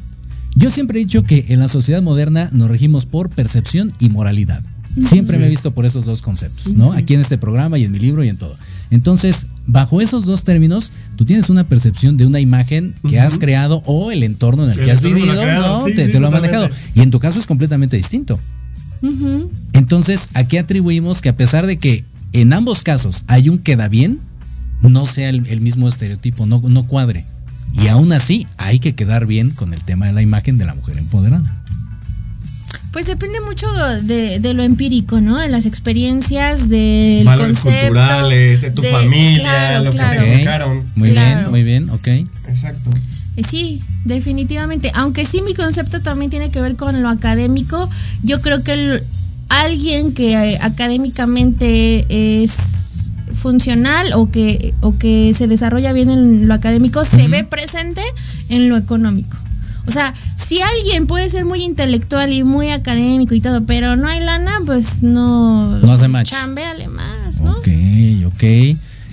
[0.62, 4.62] Yo siempre he dicho que en la sociedad moderna nos regimos por percepción y moralidad.
[5.02, 6.93] Siempre me he visto por esos dos conceptos, ¿no?
[6.93, 8.56] Aquí en este programa y en mi libro y en todo.
[8.91, 13.82] Entonces, bajo esos dos términos, tú tienes una percepción de una imagen que has creado
[13.88, 15.86] o el entorno en el, que has vivido, ¿no?
[15.86, 16.69] te, lo ha manejado.
[16.93, 18.39] Y en tu caso es completamente distinto.
[19.74, 24.19] Entonces, aquí atribuimos que a pesar de que en ambos casos hay un queda bien,
[24.82, 27.26] no sea el, mismo estereotipo, no, no cuadre.
[27.73, 30.75] Y aún así hay que quedar bien con el tema de la imagen de la
[30.75, 31.62] mujer empoderada.
[32.91, 33.67] Pues depende mucho
[34.03, 35.38] de, lo empírico, ¿no?
[35.38, 40.84] De las experiencias, del Valores culturales, de tu familia, lo que te educaron.
[40.95, 42.07] Muy bien, muy bien, ok.
[42.49, 42.91] Exacto.
[43.38, 44.91] Eh, sí, definitivamente.
[44.93, 47.89] Aunque sí mi concepto también tiene que ver con lo académico,
[48.23, 49.01] yo creo que
[49.47, 52.51] alguien que eh, académicamente es
[53.41, 58.01] funcional o que, o que se desarrolla bien en lo académico se ve presente
[58.49, 59.38] en lo económico.
[59.88, 64.08] O sea, si alguien puede ser muy intelectual y muy académico y todo, pero no
[64.08, 65.80] hay lana, pues no.
[65.80, 66.30] No hace match.
[66.30, 67.51] Chambeale más, ¿no?
[67.51, 67.67] Ok,
[68.27, 68.43] ok.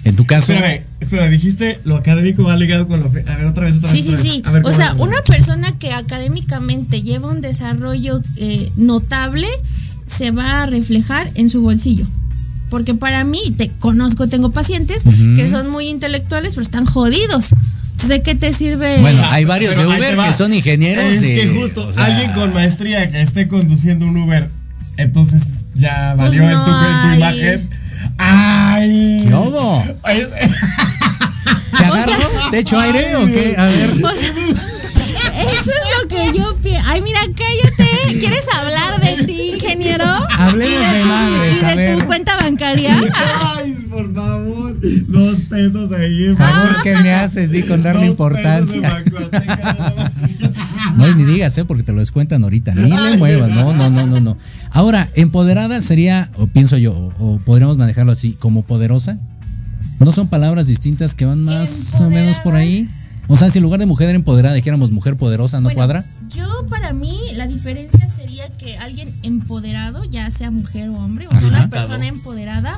[0.05, 0.53] En tu caso.
[0.53, 3.07] Espérame, espérame, dijiste lo académico va ligado con lo.
[3.07, 4.05] A ver, otra vez, otra vez.
[4.05, 4.43] Sí, sí, sí.
[4.62, 9.47] o sea, una persona que académicamente lleva un desarrollo eh, notable
[10.07, 12.07] se va a reflejar en su bolsillo.
[12.71, 15.03] Porque para mí, te conozco, tengo pacientes
[15.37, 17.55] que son muy intelectuales, pero están jodidos.
[18.07, 19.01] ¿De qué te sirve?
[19.01, 21.05] Bueno, hay varios de Uber que son ingenieros.
[21.05, 24.49] Es que justo alguien con maestría que esté conduciendo un Uber,
[24.97, 25.43] entonces
[25.75, 27.69] ya valió pues en, tu, imagen.
[28.19, 29.25] ¡Ay!
[29.27, 29.85] ¿Qué hubo?
[31.79, 32.51] ¿Te agarro?
[32.51, 33.55] ¿Te echo aire o qué?
[33.59, 33.91] A ver.
[35.40, 36.83] Eso es lo que yo pienso.
[36.87, 38.18] Ay, mira, cállate.
[38.18, 40.05] ¿Quieres hablar de ti, ingeniero?
[40.31, 41.62] Hablemos de, madres.
[41.62, 42.96] ¿Y de tu cuenta bancaria?
[43.57, 44.77] Ay, por favor.
[45.09, 46.35] No, pesos ahí.
[46.35, 47.51] Favor, ¿qué me haces?
[47.51, 49.05] Sí, con darle importancia.
[50.96, 51.64] No, ni digas, ¿eh?
[51.64, 52.74] Porque te lo descuentan ahorita.
[52.74, 53.51] Ni le muevas.
[53.51, 54.37] No, no, no, no, no.
[54.70, 59.18] Ahora, empoderada sería, o pienso yo, o, podríamos manejarlo así, como poderosa.
[60.01, 62.88] ¿No son palabras distintas que van más o menos por ahí?
[63.29, 66.03] O sea, si en lugar de mujer empoderada dijéramos mujer poderosa, ¿no cuadra?
[66.35, 71.31] Yo, para mí, la diferencia sería que alguien empoderado, ya sea mujer o hombre, o
[71.31, 72.77] sea, una persona empoderada,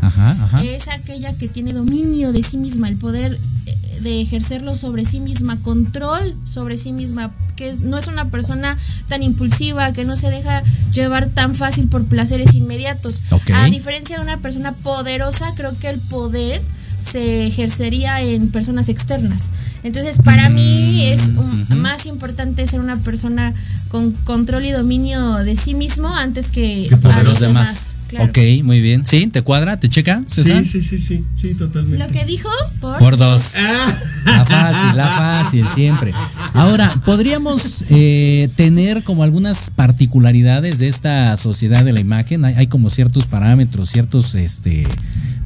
[0.62, 5.20] es aquella que tiene dominio de sí misma, el poder eh, de ejercerlo sobre sí
[5.20, 8.76] misma, control sobre sí misma, que no es una persona
[9.08, 13.22] tan impulsiva, que no se deja llevar tan fácil por placeres inmediatos.
[13.54, 16.60] A diferencia de una persona poderosa, creo que el poder
[17.00, 19.50] se ejercería en personas externas.
[19.82, 21.32] Entonces, para mí es
[21.70, 23.54] más importante ser una persona
[23.88, 27.96] con control y dominio de sí mismo antes que, a los demás.
[28.18, 29.06] Ok, muy bien.
[29.06, 29.26] ¿Sí?
[29.28, 29.78] ¿Te cuadra?
[29.78, 30.22] ¿Te checa?
[30.26, 32.04] Sí, sí, sí, sí, sí, totalmente.
[32.04, 32.48] Lo que dijo
[32.80, 33.54] por, por dos.
[33.56, 33.94] Ah.
[34.26, 36.12] La fácil, la fácil, siempre.
[36.54, 42.44] Ahora, ¿podríamos eh, tener como algunas particularidades de esta sociedad de la imagen?
[42.44, 44.86] Hay, hay como ciertos parámetros, ciertos este,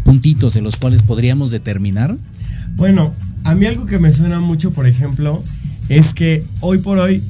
[0.05, 2.17] puntitos en los cuales podríamos determinar?
[2.77, 3.13] Bueno,
[3.43, 5.43] a mí algo que me suena mucho, por ejemplo,
[5.89, 7.23] es que hoy por hoy,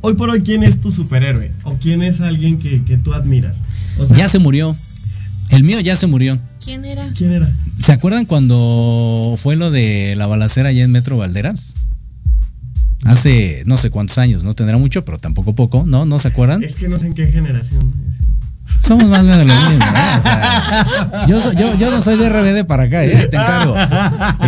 [0.00, 1.50] hoy por hoy, ¿quién es tu superhéroe?
[1.64, 3.62] ¿O quién es alguien que, tú admiras?
[4.16, 4.76] ya se murió.
[5.50, 6.38] El mío ya se murió.
[6.64, 7.06] ¿Quién era?
[7.16, 7.52] ¿Quién era?
[7.78, 11.74] ¿Se acuerdan cuando fue lo de la balacera allá en Metro Valderas?
[13.04, 16.06] Hace no sé cuántos años, no tendrá mucho, pero tampoco poco, ¿no?
[16.06, 16.62] ¿No se acuerdan?
[16.62, 17.92] Es que no sé en qué generación
[18.86, 19.84] somos más o menos lo mismo.
[19.84, 21.26] ¿eh?
[21.28, 23.28] yo, yo, no soy de RBD para acá, ¿eh?
[23.30, 23.74] te encargo.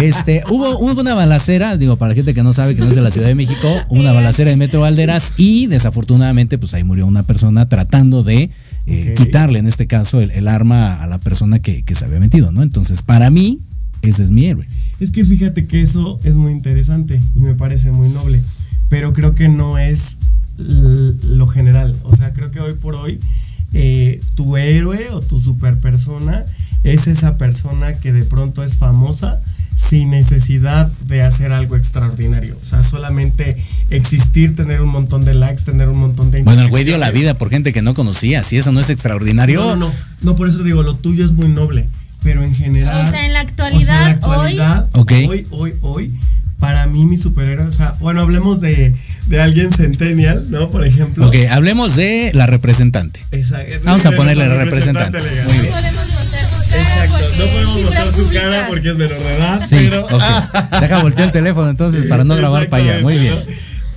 [0.03, 3.03] Este, hubo, una balacera, digo, para la gente que no sabe que no es de
[3.03, 7.23] la Ciudad de México, una balacera en Metro Valderas y desafortunadamente, pues ahí murió una
[7.23, 8.51] persona tratando de
[8.87, 12.53] eh, quitarle, en este caso, el, arma a la persona que, que se había metido,
[12.53, 12.63] ¿no?
[12.63, 13.59] Entonces, para mí,
[14.03, 14.67] ese es mi héroe.
[15.01, 18.43] Es que fíjate que eso es muy interesante y me parece muy noble,
[18.89, 20.19] pero creo que no es
[20.59, 21.97] lo general.
[22.05, 23.19] O sea, creo que hoy por hoy
[23.75, 26.45] eh, tu héroe o tu super persona
[26.85, 29.41] es esa persona que de pronto es famosa
[29.77, 32.55] sin necesidad de hacer algo extraordinario.
[32.57, 33.57] O sea, solamente
[33.91, 36.43] existir, tener un montón de likes, tener un montón de...
[36.43, 38.43] Bueno, el güey dio la vida por gente que no conocía.
[38.43, 39.61] Si eso no es extraordinario...
[39.61, 40.37] No, no, no.
[40.37, 41.89] por eso digo, lo tuyo es muy noble.
[42.25, 43.07] Pero en general...
[43.07, 44.19] O sea, en la actualidad,
[44.93, 45.27] hoy...
[45.29, 46.19] Hoy, hoy, hoy,
[46.59, 48.95] para mí mi superhéroe, o sea, bueno, hablemos de,
[49.27, 50.71] de alguien centennial, ¿no?
[50.71, 51.29] Por ejemplo.
[51.29, 53.21] Ok, hablemos de la representante.
[53.33, 53.81] Exacto.
[53.85, 55.19] Vamos a ponerle la representante.
[55.21, 55.75] Muy bien.
[56.75, 60.09] Exacto, no podemos mostrar su cara porque es menor de edad, sí, pero.
[60.81, 63.01] Deja voltear el teléfono entonces para no grabar para allá.
[63.03, 63.45] Muy bien.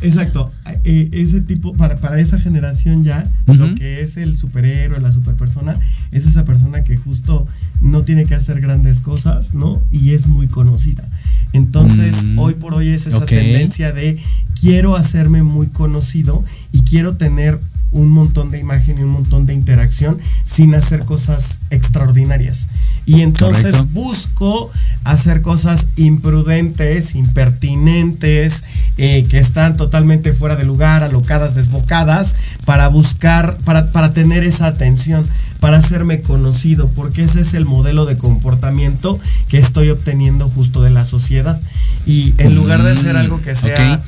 [0.01, 0.49] Exacto,
[0.83, 5.77] eh, ese tipo, para, para esa generación ya, lo que es el superhéroe, la superpersona,
[6.11, 7.45] es esa persona que justo
[7.81, 9.81] no tiene que hacer grandes cosas, ¿no?
[9.91, 11.07] Y es muy conocida.
[11.53, 12.39] Entonces, mm.
[12.39, 14.19] hoy por hoy es esa tendencia de
[14.59, 17.59] quiero hacerme muy conocido y quiero tener
[17.91, 22.67] un montón de imagen y un montón de interacción sin hacer cosas extraordinarias.
[23.05, 24.69] Y entonces busco
[25.05, 28.63] hacer cosas imprudentes, impertinentes,
[28.97, 29.86] eh, que están totalmente
[30.33, 35.25] fuera de lugar, alocadas, desbocadas, para buscar, para, para tener esa atención,
[35.59, 40.91] para hacerme conocido, porque ese es el modelo de comportamiento que estoy obteniendo justo de
[40.91, 41.59] la sociedad.
[42.05, 43.99] Y en lugar de hacer algo que sea...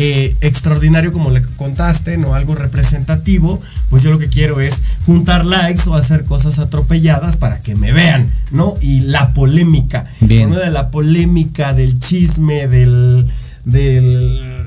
[0.00, 3.58] Eh, extraordinario como le contaste, no algo representativo,
[3.90, 7.90] pues yo lo que quiero es juntar likes o hacer cosas atropelladas para que me
[7.90, 8.74] vean, ¿no?
[8.80, 10.52] Y la polémica, Bien.
[10.52, 13.26] de la polémica, del chisme, del,
[13.64, 14.57] del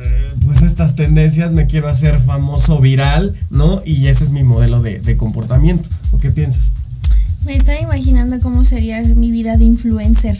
[0.51, 3.81] pues estas tendencias me quiero hacer famoso viral, ¿no?
[3.85, 5.89] Y ese es mi modelo de, de comportamiento.
[6.11, 6.71] ¿O qué piensas?
[7.45, 10.37] Me estaba imaginando cómo sería mi vida de influencer.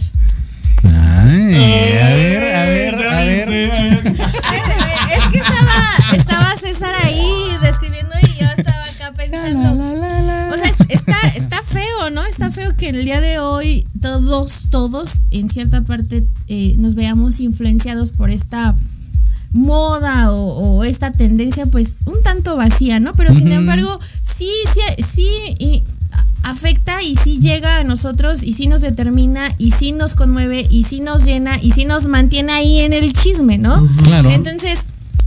[0.84, 1.56] Ay,
[2.04, 3.50] a ver, a ver, a ver.
[5.15, 5.82] Es que estaba,
[6.13, 9.72] estaba César ahí describiendo y yo estaba acá pensando.
[10.53, 12.26] O sea, está, está feo, ¿no?
[12.26, 17.39] Está feo que el día de hoy todos, todos, en cierta parte, eh, nos veamos
[17.39, 18.76] influenciados por esta
[19.54, 23.12] moda o, esta tendencia, pues un tanto vacía, ¿no?
[23.14, 25.84] Pero sin embargo, sí, sí, sí
[26.43, 30.86] afecta y sí llega a nosotros y sí nos determina y sí nos conmueve y
[30.86, 33.88] sí nos llena y sí nos mantiene ahí en el chisme, ¿no?
[34.04, 34.32] Claro.
[34.32, 34.80] Entonces,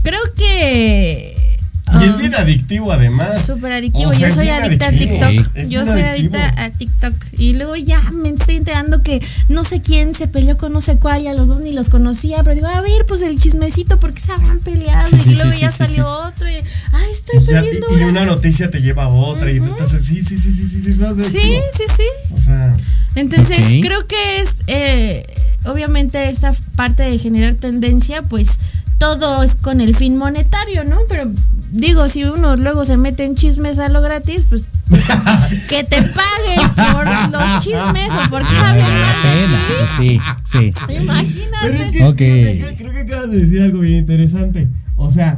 [0.02, 1.53] creo que
[1.92, 3.44] y es bien adictivo además.
[3.44, 4.12] Súper adictivo.
[4.12, 5.68] yo soy adicta a TikTok.
[5.68, 7.14] Yo soy adicta a TikTok.
[7.38, 10.96] Y luego ya me estoy enterando que no sé quién se peleó con no sé
[10.96, 12.42] cuál y a los dos ni los conocía.
[12.42, 15.08] Pero digo, a ver, pues el chismecito, ¿por qué se habrán peleado?
[15.26, 16.48] y luego ya salió otro.
[16.48, 17.98] Y, ay, estoy perdiendo.
[17.98, 19.50] Y, una noticia te lleva a otra.
[19.50, 20.92] Y tú estás así, sí, sí, sí, sí, sí.
[20.92, 22.32] Sí, sí, sí.
[22.32, 22.72] O sea.
[23.14, 24.54] Entonces, creo que es.
[24.66, 25.22] Eh,
[25.66, 28.58] obviamente esta parte de generar tendencia, pues
[28.98, 30.96] todo es con el fin monetario, ¿no?
[31.08, 31.30] Pero
[31.72, 34.64] digo, si uno luego se mete en chismes a lo gratis, pues
[35.68, 39.64] que te paguen por los chismes o porque hablen mal de ti.
[39.78, 40.94] Pues sí, sí.
[40.94, 41.56] Imagínate.
[41.62, 42.16] Pero es que, Ok.
[42.18, 44.68] fíjate, creo que acabas de decir algo bien interesante.
[44.96, 45.36] O sea,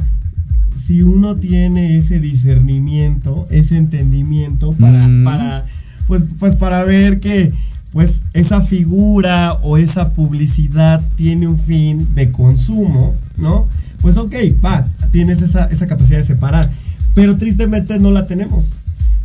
[0.85, 5.23] si uno tiene ese discernimiento, ese entendimiento para, Mm.
[5.23, 5.65] para
[6.07, 7.51] pues, pues para ver que
[7.97, 13.67] pues esa figura o esa publicidad tiene un fin de consumo, ¿no?
[14.03, 16.69] Pues ok, va, tienes esa, esa capacidad de separar,
[17.15, 18.73] pero tristemente no la tenemos.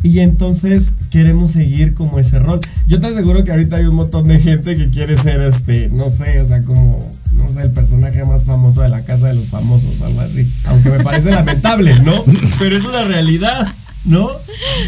[0.01, 2.61] Y entonces queremos seguir como ese rol.
[2.87, 6.09] Yo te aseguro que ahorita hay un montón de gente que quiere ser este, no
[6.09, 6.97] sé, o sea, como,
[7.33, 10.51] no sé, el personaje más famoso de la casa de los famosos algo así.
[10.65, 12.23] Aunque me parece lamentable, ¿no?
[12.57, 13.71] Pero es una realidad,
[14.05, 14.29] ¿no?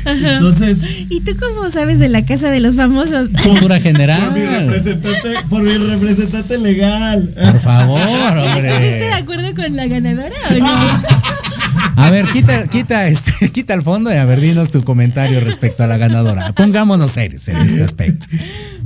[0.05, 0.77] Entonces,
[1.09, 3.29] ¿Y tú cómo sabes de la casa de los famosos?
[3.43, 4.67] Cultura por mi general.
[4.67, 7.29] representante, por mi representante legal.
[7.35, 9.13] Por favor, ¿Ya estuviste de hombre.
[9.13, 10.67] acuerdo con la ganadora o no?
[11.97, 15.83] A ver, quita, quita, este, quita el fondo y a ver, dinos tu comentario respecto
[15.83, 16.51] a la ganadora.
[16.53, 18.27] Pongámonos serios en este aspecto.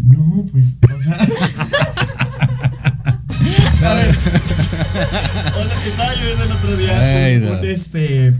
[0.04, 1.18] No, pues, o sea.
[3.90, 4.06] A ver.
[4.06, 7.52] Hola, estaba yo viendo el otro día Ay, no.
[7.54, 8.34] un, este,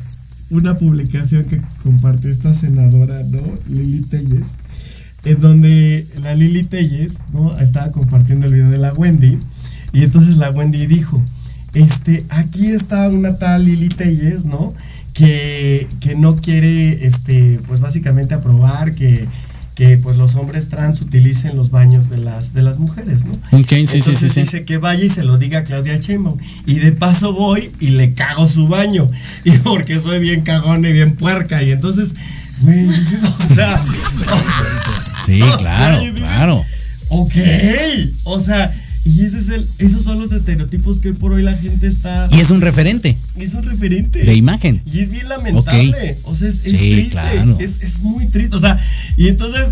[0.52, 3.42] una publicación que compartió esta senadora, ¿no?
[3.70, 4.48] Lili Telles.
[5.26, 7.58] En donde la Lili Telles, ¿no?
[7.60, 9.38] Estaba compartiendo el video de la Wendy.
[9.94, 11.22] Y entonces la Wendy dijo:
[11.74, 14.74] Este, aquí está una tal Lili Telles, ¿no?
[15.14, 19.28] Que, que no quiere, este, pues básicamente aprobar que,
[19.80, 23.32] que pues los hombres trans utilicen los baños de las, de las mujeres, ¿no?
[23.58, 24.42] Ok, sí, Entonces sí, sí.
[24.42, 26.38] dice que vaya y se lo diga a Claudia Sheinbaum.
[26.66, 29.10] Y de paso voy y le cago su baño.
[29.46, 31.64] Y porque soy bien cagón y bien puerca.
[31.64, 32.14] Y entonces,
[32.62, 33.78] güey, o sea,
[35.26, 36.66] Sí, o sea, claro, claro.
[37.08, 37.36] Ok,
[38.26, 38.74] o sea,
[39.06, 42.28] y ese es el, esos son los estereotipos que hoy por hoy la gente está.
[42.32, 44.24] Y es un referente Es un referente.
[44.24, 44.82] de imagen.
[44.86, 46.18] Y es bien lamentable.
[46.24, 47.12] O sea, es, es Sí, triste.
[47.12, 47.58] claro.
[47.60, 48.56] Es, es muy triste.
[48.56, 48.78] O sea,
[49.18, 49.66] y entonces,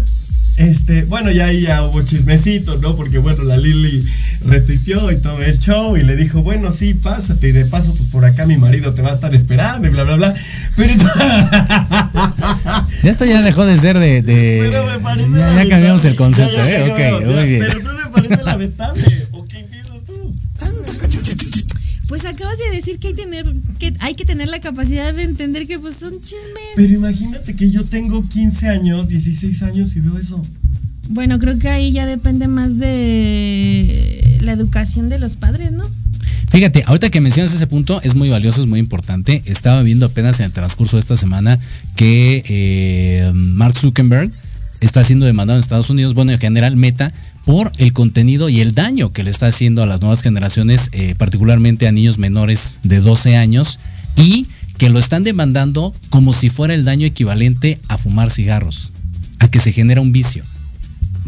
[0.57, 2.95] este, bueno, ya ahí ya hubo chismecito, ¿no?
[2.95, 4.03] Porque bueno, la Lili
[4.45, 7.49] retuiteó y todo el show y le dijo, bueno, sí, pásate.
[7.49, 10.03] Y de paso, pues por acá mi marido te va a estar esperando y bla,
[10.03, 10.33] bla, bla.
[10.75, 10.93] Pero
[13.03, 14.21] Ya esto ya dejó de ser de.
[14.21, 17.19] de- Pero me parece ya, cambiamos el concepto, Ya, ya ¿eh?
[17.19, 17.63] Ok, muy bien.
[17.67, 19.03] Pero no me parece lamentable.
[22.19, 23.45] Pues acabas de decir que hay, tener,
[23.77, 26.73] que hay que tener la capacidad de entender que pues son chismes.
[26.75, 30.41] Pero imagínate que yo tengo 15 años, 16 años y veo eso.
[31.09, 35.83] Bueno, creo que ahí ya depende más de la educación de los padres, ¿no?
[36.49, 39.43] Fíjate, ahorita que mencionas ese punto es muy valioso, es muy importante.
[39.45, 41.59] Estaba viendo apenas en el transcurso de esta semana
[41.95, 44.31] que eh, Mark Zuckerberg
[44.81, 47.13] está siendo demandado en Estados Unidos, bueno, en general Meta,
[47.45, 51.15] por el contenido y el daño que le está haciendo a las nuevas generaciones, eh,
[51.17, 53.79] particularmente a niños menores de 12 años,
[54.15, 54.47] y
[54.77, 58.91] que lo están demandando como si fuera el daño equivalente a fumar cigarros,
[59.39, 60.43] a que se genera un vicio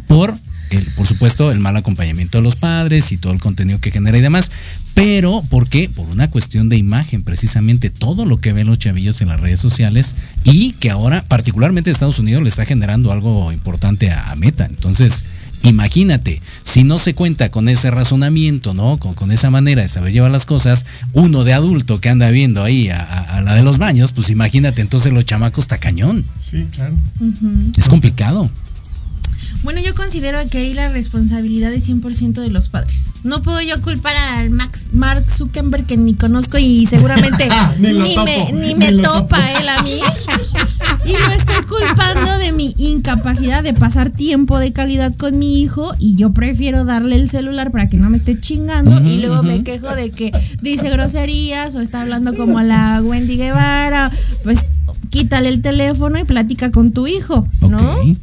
[0.07, 0.33] por
[0.69, 4.17] el, por supuesto, el mal acompañamiento de los padres y todo el contenido que genera
[4.17, 4.51] y demás.
[4.93, 5.89] Pero, ¿por qué?
[5.95, 9.59] Por una cuestión de imagen, precisamente todo lo que ven los chavillos en las redes
[9.59, 14.35] sociales y que ahora, particularmente en Estados Unidos, le está generando algo importante a, a
[14.35, 14.65] Meta.
[14.65, 15.23] Entonces,
[15.63, 18.97] imagínate, si no se cuenta con ese razonamiento, ¿no?
[18.97, 22.63] Con, con esa manera de saber llevar las cosas, uno de adulto que anda viendo
[22.63, 26.25] ahí a, a- a la de los baños, pues imagínate, entonces los chamacos está cañón.
[26.43, 26.95] Sí, claro.
[27.77, 28.49] Es complicado.
[29.63, 33.13] Bueno, yo considero que ahí la responsabilidad es 100% de los padres.
[33.23, 38.03] No puedo yo culpar al Max, Mark Zuckerberg que ni conozco y seguramente Ni lo
[38.03, 39.59] ni, topo, me, ni me topa topo.
[39.59, 39.99] él a mí.
[41.05, 45.91] Y lo estoy culpando de mi incapacidad de pasar tiempo de calidad con mi hijo
[45.99, 49.61] y yo prefiero darle el celular para que no me esté chingando y luego me
[49.63, 50.31] quejo de que
[50.61, 54.11] dice groserías o está hablando como la Wendy Guevara.
[54.43, 54.59] Pues
[55.09, 57.77] quítale el teléfono y platica con tu hijo, ¿no?
[57.77, 58.17] Ok.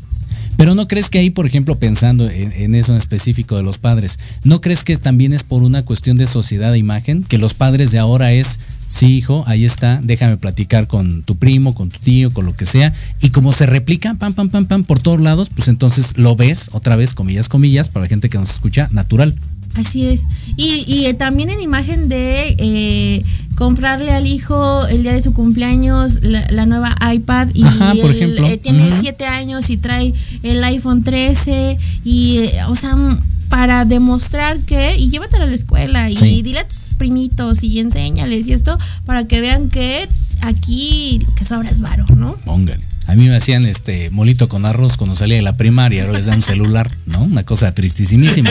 [0.57, 4.18] Pero no crees que ahí, por ejemplo, pensando en, eso en específico de los padres,
[4.44, 7.22] ¿no crees que también es por una cuestión de sociedad de imagen?
[7.22, 11.74] Que los padres de ahora es, sí, hijo, ahí está, déjame platicar con tu primo,
[11.74, 12.92] con tu tío, con lo que sea.
[13.20, 16.70] Y como se replica, pam, pam, pam, pam, por todos lados, pues entonces lo ves,
[16.72, 19.34] otra vez, comillas, comillas, para la gente que nos escucha, natural.
[19.77, 20.24] Así es.
[20.57, 23.22] Y, y eh, también en imagen de eh,
[23.57, 28.11] comprarle al hijo el día de su cumpleaños la, la nueva iPad y Ajá, por
[28.11, 28.47] él, ejemplo.
[28.47, 28.99] eh, tiene Ujú.
[29.01, 30.12] 7 años y trae
[30.43, 35.55] el iPhone 13 y, eh, o sea, mm, para demostrar que, y llévatelo a la
[35.55, 36.43] escuela y Sí.
[36.43, 40.09] dile a tus primitos y enséñales y esto para que vean que
[40.41, 42.35] aquí lo que sobra es varo, ¿no?
[42.45, 42.81] Póngale.
[43.07, 46.26] A mí me hacían este molito con arroz cuando salía de la primaria, ahora les
[46.26, 47.22] dan un celular, ¿no?
[47.22, 48.50] Una cosa tristísimísima.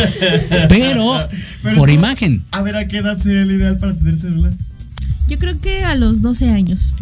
[0.69, 1.13] Pero,
[1.75, 2.43] por imagen.
[2.51, 4.53] A ver, ¿a qué edad sería el ideal para tener celular?
[5.27, 6.93] Yo creo que a los 12 años.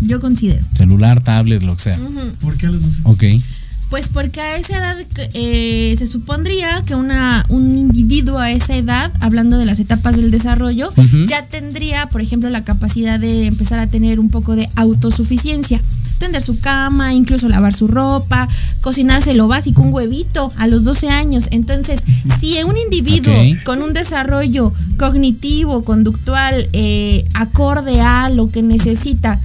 [0.00, 0.64] Yo considero.
[0.76, 1.98] Celular, tablet, lo que sea.
[2.40, 3.00] ¿Por qué a los 12?
[3.04, 3.42] Ok.
[3.90, 4.96] Pues porque a esa edad
[5.34, 10.32] eh, se supondría que una, un individuo a esa edad, hablando de las etapas del
[10.32, 10.88] desarrollo,
[11.26, 15.80] ya tendría, por ejemplo, la capacidad de empezar a tener un poco de autosuficiencia.
[16.18, 18.48] Tender su cama, incluso lavar su ropa,
[18.80, 21.48] cocinarse lo básico, un huevito a los 12 años.
[21.52, 22.02] Entonces,
[22.40, 23.34] si un individuo
[23.64, 29.40] con un desarrollo cognitivo, conductual, eh, acorde a lo que necesita,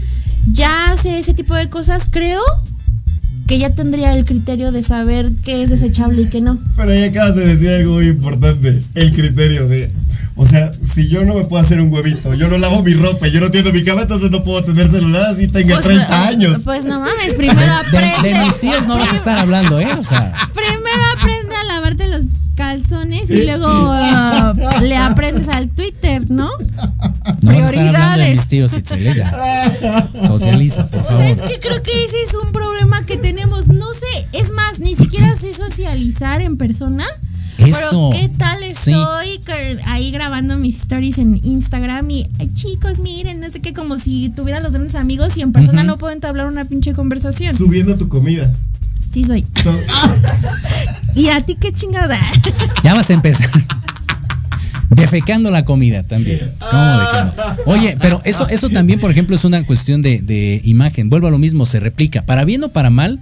[0.52, 2.42] ya hace ese tipo de cosas, creo
[3.52, 6.58] que ya tendría el criterio de saber qué es desechable y qué no.
[6.78, 9.92] Pero ahí acabas de decir algo muy importante, el criterio de,
[10.38, 13.28] o sea, si yo no me puedo hacer un huevito, yo no lavo mi ropa,
[13.28, 16.62] yo no tiendo mi cama, entonces no puedo tener celular así tenga 30 pues, años.
[16.64, 18.40] Pues no mames, primero aprende.
[18.40, 19.90] De, mis tíos no vas a estar hablando, ¿eh?
[20.00, 20.32] O sea.
[20.54, 22.22] Primero aprende a lavarte los
[22.56, 26.50] calzones y luego ah, le aprendes al Twitter, ¿no?
[27.42, 28.28] no Prioridades.
[28.28, 31.14] De mis tíos, Socializa, por favor.
[31.14, 33.68] O sea, es que creo que ese es un problema que tenemos.
[33.68, 37.06] No sé, es más, ni siquiera sé socializar en persona.
[37.58, 38.10] Eso.
[38.12, 39.40] Pero qué tal estoy
[39.86, 44.60] ahí grabando mis stories en Instagram y chicos, miren, no sé qué, como si tuviera
[44.60, 47.56] los grandes amigos y en persona no puedo entablar una pinche conversación.
[47.56, 48.52] Subiendo tu comida.
[49.12, 49.46] Sí soy.
[51.16, 52.18] ¿Y a ti qué chingada?
[52.84, 53.50] Ya vas a empezar.
[54.90, 56.40] Defecando la comida también.
[57.66, 61.10] Oye, pero eso, eso también, por ejemplo, es una cuestión de, imagen.
[61.10, 62.24] Vuelvo a lo mismo, se replica.
[62.24, 63.20] Para bien o para mal,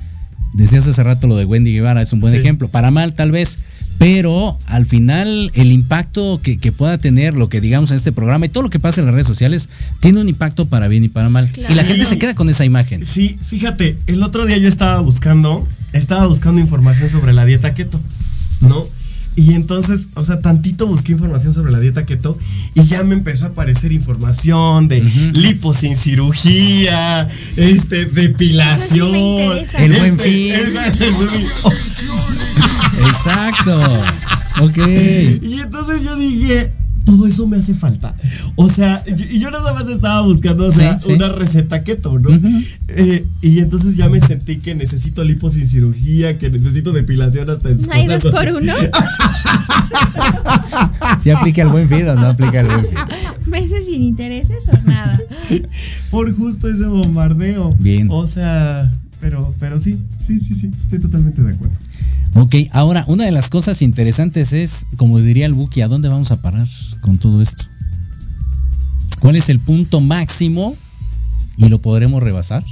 [0.53, 2.69] decías hace rato lo de Wendy Guevara, es un buen ejemplo.
[2.69, 3.59] Para mal, tal vez.
[3.99, 8.49] Pero al final, el impacto que, pueda tener lo que digamos en este programa y
[8.49, 9.67] todo lo que pasa en las redes sociales
[9.99, 11.49] tiene un impacto para bien y para mal.
[11.69, 13.05] Y la gente se queda con esa imagen.
[13.05, 17.99] Sí, fíjate, el otro día yo estaba buscando, estaba buscando información sobre la dieta keto,
[18.61, 18.85] ¿no?
[19.35, 22.37] Y entonces, o sea, tantito busqué información sobre la dieta keto
[22.73, 25.01] y ya me empezó a aparecer información de
[25.33, 29.15] lipo sin cirugía, este, depilación.
[29.77, 30.53] el buen fin.
[33.07, 33.81] Exacto.
[34.61, 34.77] Ok.
[34.77, 36.71] Y entonces yo dije,
[37.09, 38.15] todo eso me hace falta.
[38.55, 42.29] O sea, y yo nada más estaba buscando, o sea, una receta keto, ¿no?
[42.87, 47.69] Eh, y entonces ya me sentí que necesito lipo sin cirugía, que necesito depilación hasta
[47.71, 48.73] en ¿No hay dos por uno?
[51.21, 52.97] ¿Sí aplica el buen o no aplica el buen fin?
[53.47, 55.19] ¿Meses sin intereses o nada?
[56.11, 57.75] Por justo ese bombardeo.
[57.79, 58.07] Bien.
[58.11, 61.75] O sea, pero, pero sí, sí, sí, sí, estoy totalmente de acuerdo.
[62.35, 66.31] Ok, ahora una de las cosas interesantes es, como diría el Buki, ¿a dónde vamos
[66.31, 66.67] a parar
[67.01, 67.65] con todo esto?
[69.19, 70.75] ¿Cuál es el punto máximo
[71.57, 72.63] y lo podremos rebasar?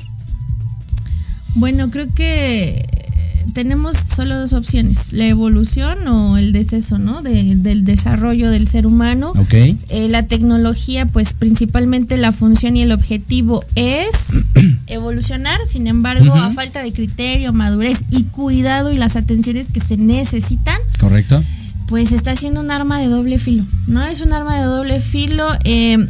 [1.55, 3.06] Bueno, creo que
[3.53, 7.21] tenemos solo dos opciones, la evolución o el deceso, ¿no?
[7.21, 9.31] del desarrollo del ser humano.
[9.35, 9.77] Okay.
[9.89, 14.09] Eh, la tecnología, pues principalmente la función y el objetivo es
[14.87, 19.97] evolucionar, sin embargo, a falta de criterio, madurez y cuidado y las atenciones que se
[19.97, 20.79] necesitan.
[20.99, 21.43] Correcto.
[21.87, 24.05] Pues está siendo un arma de doble filo, ¿no?
[24.05, 25.47] Es un arma de doble filo.
[25.63, 26.05] Eh,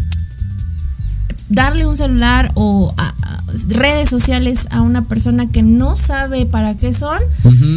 [1.50, 2.94] darle un celular o
[3.70, 7.18] redes sociales a una persona que no sabe para qué son,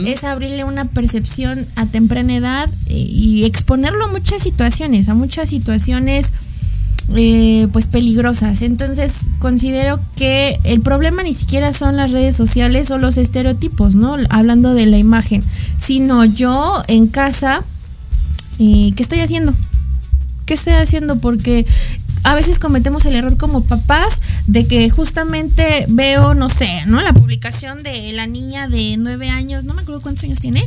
[0.06, 5.48] es abrirle una percepción a temprana edad eh, y exponerlo a muchas situaciones, a muchas
[5.48, 6.26] situaciones
[7.14, 8.62] eh, pues peligrosas.
[8.62, 14.16] Entonces considero que el problema ni siquiera son las redes sociales o los estereotipos, ¿no?
[14.28, 15.42] Hablando de la imagen,
[15.78, 17.62] sino yo en casa,
[18.58, 19.54] eh, ¿qué estoy haciendo?
[20.46, 21.18] ¿Qué estoy haciendo?
[21.18, 21.66] Porque
[22.22, 27.00] a veces cometemos el error como papás de que justamente veo, no sé, ¿no?
[27.00, 30.66] La publicación de la niña de nueve años, no me acuerdo cuántos años tiene,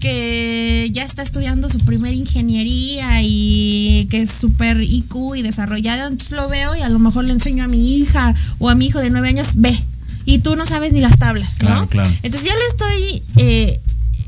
[0.00, 6.06] que ya está estudiando su primera ingeniería y que es súper IQ y desarrollada.
[6.06, 8.86] Entonces lo veo y a lo mejor le enseño a mi hija o a mi
[8.86, 9.78] hijo de nueve años, ve.
[10.26, 11.88] Y tú no sabes ni las tablas, ¿no?
[12.22, 13.80] Entonces ya le estoy eh,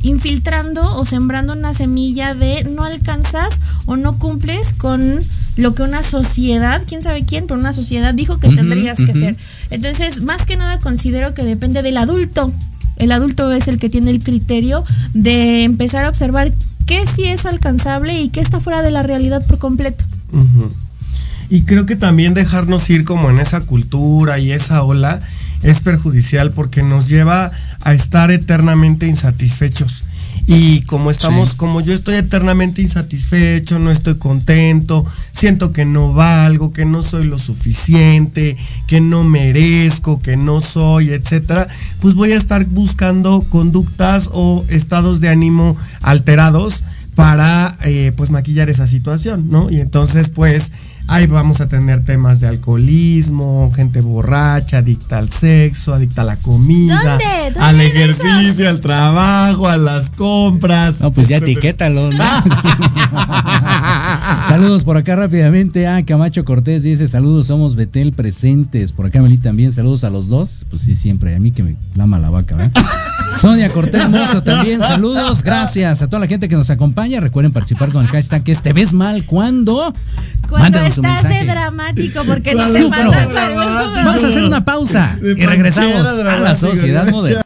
[0.03, 5.21] infiltrando o sembrando una semilla de no alcanzas o no cumples con
[5.57, 9.37] lo que una sociedad, quién sabe quién, pero una sociedad dijo que tendrías que hacer.
[9.71, 12.53] Entonces, más que nada considero que depende del adulto.
[12.97, 14.85] El adulto es el que tiene el criterio
[15.15, 16.53] de empezar a observar
[16.87, 20.05] qué sí es alcanzable y qué está fuera de la realidad por completo.
[21.51, 25.21] Y creo que también dejarnos ir como en esa cultura y esa ola
[25.63, 27.51] es perjudicial porque nos lleva
[27.85, 30.05] a estar eternamente insatisfechos.
[30.47, 36.73] y como estamos, como yo estoy eternamente insatisfecho, no estoy contento, siento que no valgo,
[36.73, 38.57] que no soy lo suficiente,
[38.89, 41.69] que no merezco, que no soy, etcétera,
[42.01, 46.83] pues voy a estar buscando conductas o estados de ánimo alterados
[47.15, 49.71] para eh, pues maquillar esa situación, ¿no?
[49.71, 50.73] Y entonces pues
[51.13, 56.37] ahí vamos a tener temas de alcoholismo, gente borracha, adicta al sexo, adicta a la
[56.37, 57.19] comida,
[57.61, 61.01] al ejercicio, al trabajo, a las compras.
[61.01, 62.11] No, pues ya etiquétalo.
[64.49, 68.93] saludos por acá rápidamente a Camacho Cortés dice, saludos, somos Betel presentes.
[68.93, 70.65] Por acá Meli también, saludos a los dos.
[70.71, 72.73] Pues sí, siempre, a mí que me clama la vaca, ¿verdad?
[73.41, 77.21] Sonia Cortés Mozo también, saludos, gracias a toda la gente que nos acompaña.
[77.21, 79.93] Recuerden participar con el hashtag que es Te ves mal cuando.
[80.49, 86.39] Cuando estás de dramático porque no te Vamos a hacer una pausa y regresamos a
[86.39, 87.43] la sociedad moderna.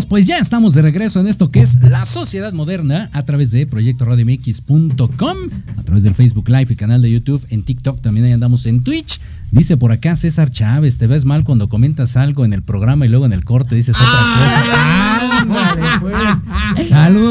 [0.00, 3.50] Amigos, pues ya estamos de regreso en esto que es la sociedad moderna a través
[3.50, 5.36] de proyectoradiomx.com,
[5.76, 8.82] a través del Facebook Live y canal de YouTube, en TikTok también ahí andamos en
[8.82, 9.20] Twitch.
[9.50, 13.08] Dice por acá César Chávez, te ves mal cuando comentas algo en el programa y
[13.08, 15.00] luego en el corte dices otra ah, cosa.
[16.00, 16.88] Pues.
[16.88, 17.29] Saludos,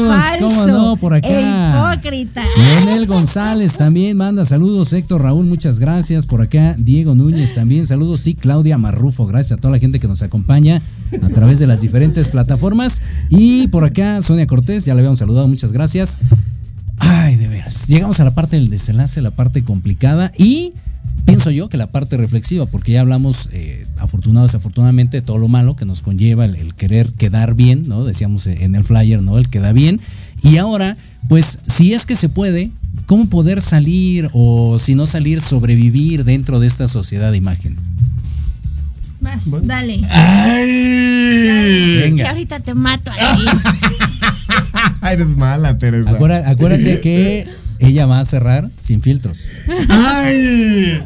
[0.96, 1.28] por acá.
[1.28, 2.42] Hipócrita.
[2.56, 4.92] Leonel González también manda saludos.
[4.92, 6.26] Héctor Raúl, muchas gracias.
[6.26, 8.20] Por acá Diego Núñez también saludos.
[8.20, 10.80] Sí, Claudia Marrufo, gracias a toda la gente que nos acompaña
[11.22, 13.02] a través de las diferentes plataformas.
[13.28, 16.18] Y por acá Sonia Cortés, ya le habíamos saludado, muchas gracias.
[16.98, 17.88] Ay, de veras.
[17.88, 20.72] Llegamos a la parte del desenlace, la parte complicada y
[21.24, 25.48] pienso yo que la parte reflexiva, porque ya hablamos, eh, afortunado desafortunadamente, de todo lo
[25.48, 28.04] malo que nos conlleva el, querer quedar bien, ¿no?
[28.04, 29.38] Decíamos en el flyer, ¿no?
[29.38, 30.00] El queda bien.
[30.42, 30.96] Y ahora,
[31.28, 32.70] pues, si es que se puede,
[33.06, 37.76] ¿cómo poder salir o si no salir, sobrevivir dentro de esta sociedad de imagen?
[39.20, 40.00] Vas, dale.
[40.10, 41.98] Ay.
[42.00, 42.24] Venga.
[42.24, 43.44] Que ahorita te mato ahí.
[45.12, 46.10] Eres mala, Teresa.
[46.10, 47.46] acuérdate que
[47.80, 49.38] ella va a cerrar sin filtros.
[49.88, 51.02] Ay.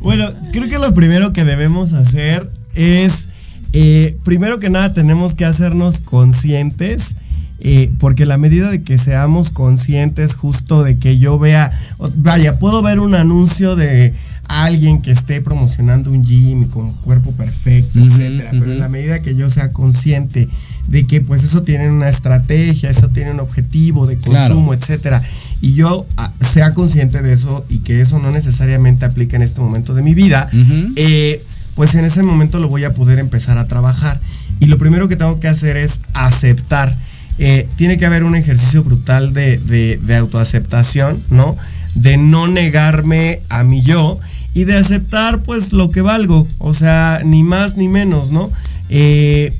[0.00, 3.28] Bueno, creo que lo primero que debemos hacer es
[3.72, 7.14] eh, primero que nada tenemos que hacernos conscientes.
[7.60, 11.70] Eh, porque la medida de que seamos conscientes justo de que yo vea,
[12.16, 14.12] vaya, puedo ver un anuncio de
[14.48, 19.34] alguien que esté promocionando un gym con cuerpo perfecto, etcétera, pero en la medida que
[19.34, 20.48] yo sea consciente
[20.86, 25.20] de que pues eso tiene una estrategia, eso tiene un objetivo de consumo, etcétera,
[25.60, 29.60] y yo ah, sea consciente de eso y que eso no necesariamente aplica en este
[29.60, 30.48] momento de mi vida,
[30.94, 31.42] eh,
[31.74, 34.20] pues en ese momento lo voy a poder empezar a trabajar.
[34.60, 36.96] Y lo primero que tengo que hacer es aceptar.
[37.38, 41.54] Eh, tiene que haber un ejercicio brutal de, de, autoaceptación, ¿no?
[41.94, 44.18] De no negarme a mi yo
[44.54, 48.50] y de aceptar pues lo que valgo, o sea, ni más ni menos, ¿no?
[48.88, 49.52] Eh,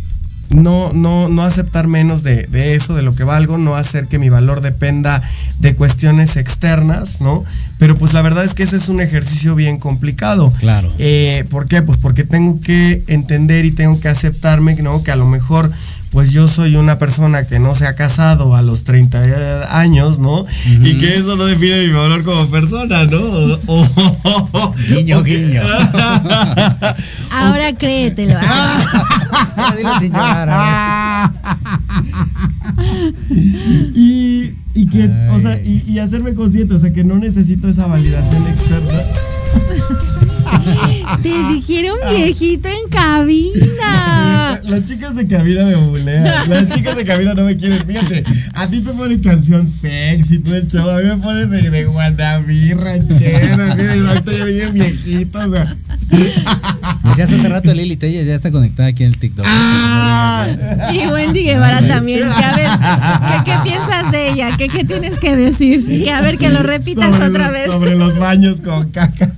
[0.50, 4.28] no, no, no aceptar menos de, eso, de lo que valgo, no hacer que mi
[4.28, 5.22] valor dependa
[5.60, 7.44] de cuestiones externas, ¿no?
[7.78, 10.52] Pero pues la verdad es que ese es un ejercicio bien complicado.
[10.60, 10.88] Claro.
[10.98, 11.82] Eh, ¿Por qué?
[11.82, 15.02] Pues porque tengo que entender y tengo que aceptarme, ¿no?
[15.02, 15.70] Que a lo mejor
[16.16, 20.46] pues yo soy una persona que no se ha casado a los 30 años, ¿no?
[20.82, 23.20] Y que eso no define mi valor como persona, ¿no?
[24.88, 25.60] guiño, guiño.
[27.32, 28.38] Ahora créetelo.
[33.94, 37.86] y, y que, o sea, y, y hacerme consciente, o sea, que no necesito esa
[37.86, 38.92] validación externa.
[41.22, 44.60] Te dijeron viejito en cabina.
[44.64, 46.24] Las chicas de cabina me bulean.
[46.48, 47.84] Las chicas de cabina no me quieren.
[47.86, 48.24] Fíjate,
[48.54, 50.88] a ti te ponen canción sexy, todo el show.
[50.88, 55.44] A mí me ponen de, de guanabí, ranchero, así de ahorita ya vienen viejitos.
[55.46, 55.76] O sea.
[57.04, 59.44] Decías hace rato Lili Tella ya está conectada aquí en el TikTok.
[59.48, 60.46] Ah.
[60.92, 62.20] Y Wendy Guevara también.
[62.20, 64.56] Que a ver, ¿qué, piensas de ella?
[64.56, 65.86] ¿Qué, ¿Qué, tienes que decir?
[65.86, 67.70] Que a ver, que lo repitas otra vez.
[67.70, 69.30] Sobre los baños con caca.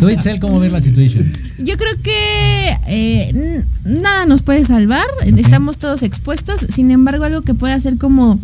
[0.00, 1.30] Tú, Itzel, ¿cómo ves la situación?
[1.58, 5.06] Yo creo que eh, nada nos puede salvar.
[5.24, 6.60] Estamos todos expuestos.
[6.72, 8.38] Sin embargo, algo que puede hacer como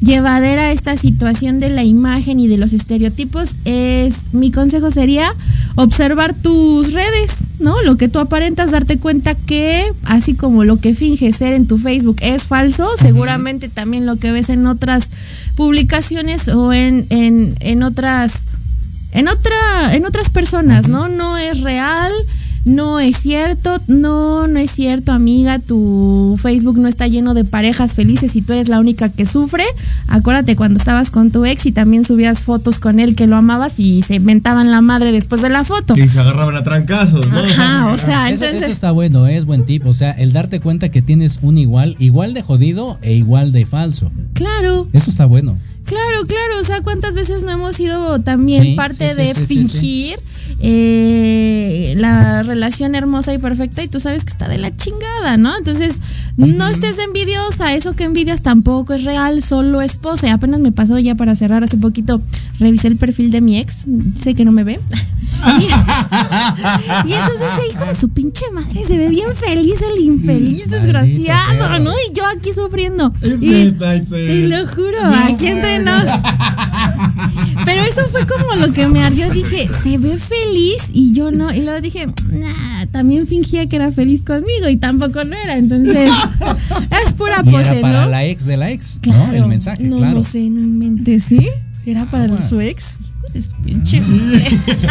[0.00, 5.34] llevadera esta situación de la imagen y de los estereotipos es, mi consejo sería
[5.76, 7.80] observar tus redes, ¿no?
[7.82, 11.78] Lo que tú aparentas, darte cuenta que así como lo que finge ser en tu
[11.78, 15.10] Facebook es falso, seguramente también lo que ves en otras
[15.56, 18.46] publicaciones o en, en, en otras
[19.14, 21.08] en otra en otras personas, ¿no?
[21.08, 22.12] No es real
[22.64, 27.94] no es cierto, no, no es cierto, amiga, tu Facebook no está lleno de parejas
[27.94, 29.64] felices y tú eres la única que sufre.
[30.08, 33.78] Acuérdate cuando estabas con tu ex y también subías fotos con él que lo amabas
[33.78, 35.94] y se inventaban la madre después de la foto.
[35.94, 37.38] Y se agarraban a trancazos, ¿no?
[37.38, 39.84] Ajá, o sea, eso, eso está bueno, es buen tip.
[39.86, 43.66] O sea, el darte cuenta que tienes un igual, igual de jodido e igual de
[43.66, 44.10] falso.
[44.32, 44.88] Claro.
[44.94, 45.58] Eso está bueno.
[45.84, 50.18] Claro, claro, o sea, cuántas veces no hemos sido también parte de fingir
[50.60, 55.54] eh, la relación hermosa y perfecta y tú sabes que está de la chingada, ¿no?
[55.56, 56.00] Entonces,
[56.36, 60.30] no estés envidiosa, eso que envidias tampoco es real, solo es pose.
[60.30, 62.22] Apenas me pasó ya para cerrar hace poquito,
[62.58, 63.84] revisé el perfil de mi ex,
[64.18, 64.80] sé que no me ve.
[67.06, 71.78] y, entonces ese hijo de su pinche madre se ve bien feliz, el infeliz, desgraciado,
[71.78, 71.92] ¿no?
[71.92, 73.12] Y yo aquí sufriendo.
[73.40, 76.10] Y, y lo juro, aquí entre nos.
[77.64, 79.30] Pero eso fue como lo que me ardió.
[79.30, 81.52] Dije, se ve feliz y yo no.
[81.52, 85.56] Y luego dije, nah, también fingía que era feliz conmigo y tampoco no era.
[85.56, 86.10] Entonces,
[87.04, 89.32] es pura pose, era para la ex de la ex, ¿no?
[89.32, 90.18] El mensaje, no, claro.
[90.18, 91.48] No sé, no inventes, ¿sí?
[91.86, 92.96] Era para su ex.
[93.64, 94.00] Pinche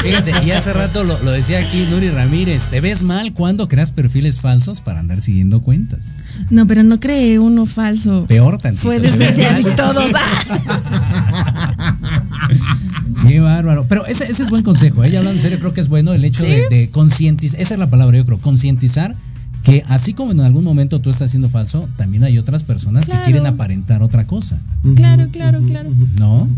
[0.03, 4.41] Fíjate, y hace rato lo, decía aquí Nuri Ramírez, ¿te ves mal cuando creas perfiles
[4.41, 6.17] falsos para andar siguiendo cuentas?
[6.49, 8.25] No, pero no creé uno falso.
[8.27, 8.83] Peor tantito.
[8.83, 10.01] Fue desde y todo.
[13.27, 13.85] Qué bárbaro.
[13.87, 15.17] Pero ese, ese es buen consejo, ¿eh?
[15.17, 18.17] hablando en serio, creo que es bueno el hecho de, concientizar, esa es la palabra,
[18.17, 19.15] yo creo, concientizar
[19.63, 23.15] que así como en algún momento tú estás siendo falso, también hay otras personas que
[23.23, 24.61] quieren aparentar otra cosa.
[24.95, 25.89] Claro, claro, claro.
[26.17, 26.49] ¿No?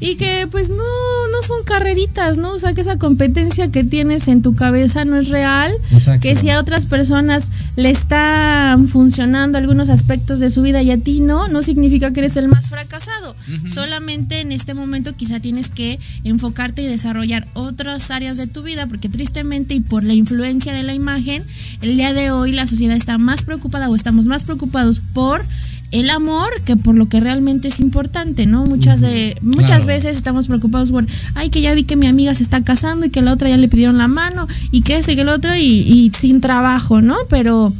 [0.00, 2.52] Y que pues no, no son carreritas, ¿no?
[2.52, 5.72] O sea, que esa competencia que tienes en tu cabeza no es real.
[6.20, 10.98] Que si a otras personas le están funcionando algunos aspectos de su vida y a
[10.98, 13.36] ti no, no significa que eres el más fracasado.
[13.66, 18.86] Solamente en este momento quizá tienes que enfocarte y desarrollar otras áreas de tu vida,
[18.86, 21.42] porque tristemente y por la influencia de la imagen,
[21.82, 25.44] el día de hoy la sociedad está más preocupada o estamos más preocupados por
[25.92, 28.64] el amor que por lo que realmente es importante, ¿no?
[28.64, 32.42] Muchas de muchas veces estamos preocupados por, ay, que ya vi que mi amiga se
[32.44, 35.22] está casando y que la otra ya le pidieron la mano y que ese que
[35.22, 37.16] el otro y, y sin trabajo, ¿no?
[37.28, 37.72] Pero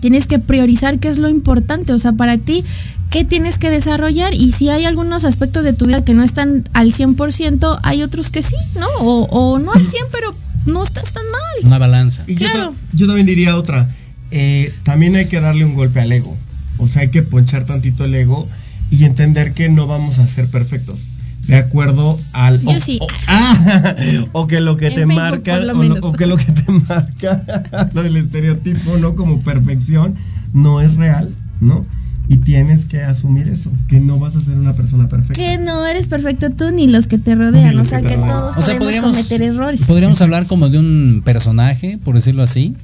[0.00, 2.64] tienes que priorizar qué es lo importante, o sea, para ti
[3.10, 6.68] qué tienes que desarrollar y si hay algunos aspectos de tu vida que no están
[6.72, 8.86] al 100%, hay otros que sí, ¿no?
[9.00, 10.34] O, o no al 100, pero
[10.66, 11.64] no estás tan mal.
[11.66, 12.22] Una balanza.
[12.28, 12.72] Y Claro.
[12.92, 13.88] yo, yo también diría otra.
[14.30, 16.36] eh, también hay que darle un golpe al ego.
[16.80, 18.48] O sea, hay que ponchar tantito el ego
[18.90, 21.08] y entender que no vamos a ser perfectos.
[21.46, 22.60] De acuerdo al.
[22.60, 22.98] Yo o, sí.
[23.00, 23.96] O, ah,
[24.32, 25.54] o que lo que En te Facebook, marca.
[25.56, 27.90] o, lo- o que lo que te marca.
[27.94, 29.14] lo del estereotipo, ¿no?
[29.14, 30.14] Como perfección.
[30.52, 31.86] No es real, ¿no?
[32.28, 33.72] Y tienes que asumir eso.
[33.88, 35.34] Que no vas a ser una persona perfecta.
[35.34, 37.76] Que no eres perfecto tú ni los que te rodean.
[37.78, 39.80] O sea que todos O sea, podemos podríamos, cometer errores.
[39.86, 42.76] podríamos hablar como de un personaje, por decirlo así.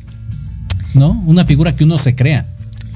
[0.95, 1.13] ¿No?
[1.27, 2.47] Una figura que uno se crea.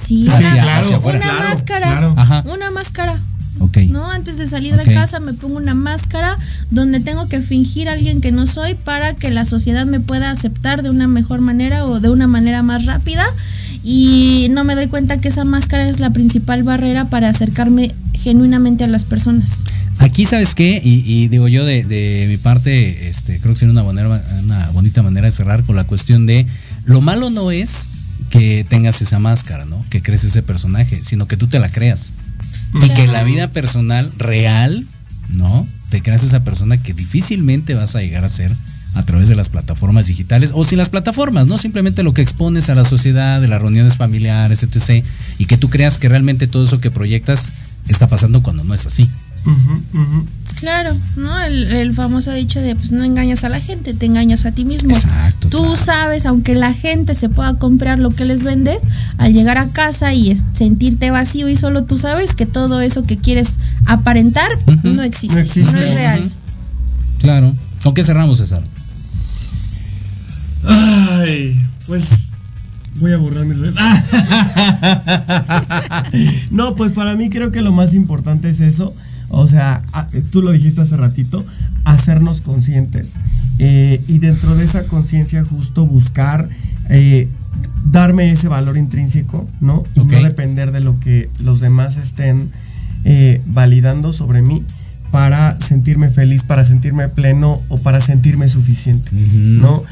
[0.05, 1.19] Sí, Hacia- claro, hacia afuera.
[1.19, 1.87] una claro, máscara.
[1.87, 2.15] claro.
[2.17, 2.45] Ajá.
[2.47, 3.19] Una máscara.
[3.59, 3.77] Ok.
[3.89, 4.11] ¿no?
[4.11, 6.37] Antes de salir de casa me pongo una máscara
[6.71, 10.31] donde tengo que fingir a alguien que no soy para que la sociedad me pueda
[10.31, 13.25] aceptar de una mejor manera o de una manera más rápida
[13.85, 18.85] y no me doy cuenta que esa máscara es la principal barrera para acercarme genuinamente
[18.85, 19.65] a las personas.
[19.99, 20.81] Aquí, ¿sabes qué?
[20.83, 24.71] Y, y digo yo de, de mi parte, este, creo que sería una, manera, una
[24.71, 26.47] bonita manera de cerrar con la cuestión de
[26.87, 27.89] lo malo no es
[28.31, 29.85] que tengas esa máscara, ¿no?
[29.91, 32.15] Que crees ese personaje, sino que tú te la creas.
[32.81, 34.87] Y que en la vida personal real,
[35.29, 35.67] ¿no?
[35.91, 38.53] Te creas esa persona que difícilmente vas a llegar a ser
[38.95, 41.59] a través de las plataformas digitales o sin las plataformas, ¿no?
[41.59, 45.05] Simplemente lo que expones a la sociedad, de las reuniones familiares, etc.
[45.39, 47.53] Y que tú creas que realmente todo eso que proyectas
[47.89, 49.09] está pasando cuando no es así.
[50.59, 51.41] Claro, ¿no?
[51.41, 54.65] El, el famoso dicho de pues no engañas a la gente, te engañas a ti
[54.67, 54.95] mismo.
[54.95, 55.77] Exacto, Tú claro.
[55.77, 58.83] sabes, aunque la gente se pueda comprar lo que les vendes,
[59.17, 63.17] al llegar a casa y sentirte vacío y solo tú sabes que todo eso que
[63.17, 64.51] quieres aparentar
[64.83, 65.85] no existe, No no, existe.
[65.85, 66.31] es real.
[67.21, 67.55] Claro.
[67.83, 68.63] ¿Con qué cerramos, César?
[70.67, 72.27] Ay, pues
[72.97, 73.77] voy a borrar mis redes.
[76.51, 78.95] no, pues para mí creo que lo más importante es eso.
[79.31, 79.83] O sea,
[80.31, 81.45] tú lo dijiste hace ratito,
[81.85, 83.15] hacernos conscientes.
[83.59, 86.49] Eh, y dentro de esa conciencia justo buscar
[86.89, 87.29] eh,
[87.87, 89.85] darme ese valor intrínseco, ¿no?
[89.95, 92.51] Y no depender de lo que los demás estén
[93.05, 94.65] eh, validando sobre mí
[95.13, 99.11] para sentirme feliz, para sentirme pleno o para sentirme suficiente.
[99.13, 99.83] ¿no?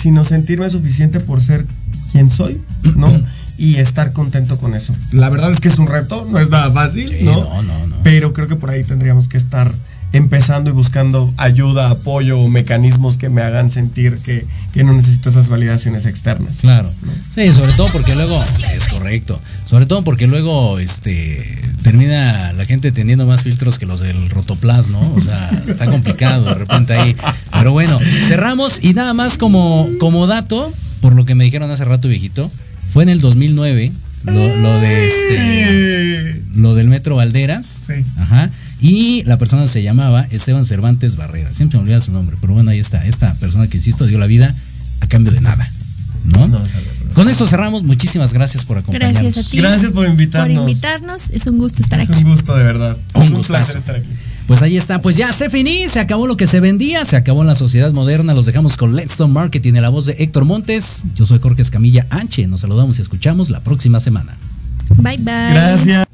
[0.00, 1.66] Sino sentirme suficiente por ser
[2.12, 2.60] quien soy,
[2.96, 3.08] ¿no?
[3.58, 4.94] y estar contento con eso.
[5.12, 7.32] La verdad es que es un reto, no es nada fácil, Sí, ¿no?
[7.34, 7.96] no, no, no.
[8.02, 9.70] Pero creo que por ahí tendríamos que estar
[10.12, 15.28] empezando y buscando ayuda, apoyo o mecanismos que me hagan sentir que, que no necesito
[15.28, 16.58] esas validaciones externas.
[16.60, 16.88] Claro.
[17.34, 18.40] Sí, sobre todo porque luego
[18.76, 19.40] es correcto.
[19.64, 24.88] Sobre todo porque luego este termina la gente teniendo más filtros que los del Rotoplas,
[24.88, 25.00] ¿no?
[25.16, 27.16] O sea, está complicado de repente ahí.
[27.52, 27.98] Pero bueno,
[28.28, 32.48] cerramos y nada más como como dato, por lo que me dijeron hace rato viejito,
[32.90, 33.92] fue en el 2009
[34.24, 37.82] lo, lo de este lo del Metro Valderas.
[37.86, 37.94] Sí.
[38.18, 38.50] Ajá.
[38.80, 41.52] Y la persona se llamaba Esteban Cervantes Barrera.
[41.52, 43.04] Siempre me olvida su nombre, pero bueno, ahí está.
[43.06, 44.54] Esta persona que insisto dio la vida
[45.00, 45.68] a cambio de nada.
[46.24, 46.50] ¿No?
[46.66, 47.82] Sabía, Con esto cerramos.
[47.82, 49.22] Muchísimas gracias por acompañarnos.
[49.22, 49.58] Gracias a ti.
[49.58, 50.58] Gracias por invitarnos.
[50.58, 52.24] Por invitarnos, es un gusto estar Es aquí.
[52.24, 52.96] un gusto, de verdad.
[53.14, 53.58] Un es un gustazo.
[53.64, 54.08] placer estar aquí.
[54.46, 57.44] Pues ahí está, pues ya se finí, se acabó lo que se vendía, se acabó
[57.44, 61.02] la sociedad moderna, los dejamos con Let's Stone Marketing en la voz de Héctor Montes.
[61.14, 64.36] Yo soy Jorge Escamilla H, nos saludamos y escuchamos la próxima semana.
[64.96, 65.24] Bye bye.
[65.24, 66.06] Gracias.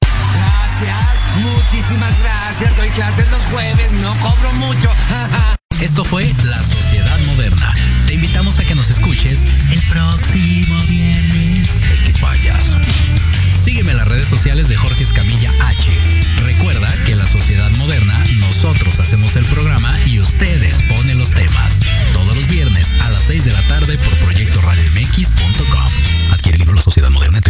[0.00, 0.98] Gracias,
[1.42, 2.76] muchísimas gracias.
[2.78, 4.90] Doy clases los jueves, no cobro mucho.
[5.82, 7.74] Esto fue La Sociedad Moderna.
[8.06, 11.80] Te invitamos a que nos escuches el próximo viernes.
[12.06, 12.81] ¡Qué payaso!
[13.62, 15.90] Sígueme en las redes sociales de Jorge Escamilla H.
[16.44, 21.78] Recuerda que en la sociedad moderna nosotros hacemos el programa y ustedes ponen los temas.
[22.12, 26.32] Todos los viernes a las 6 de la tarde por proyectoradiomx.com.
[26.32, 27.44] Adquiere el libro La Sociedad Moderna en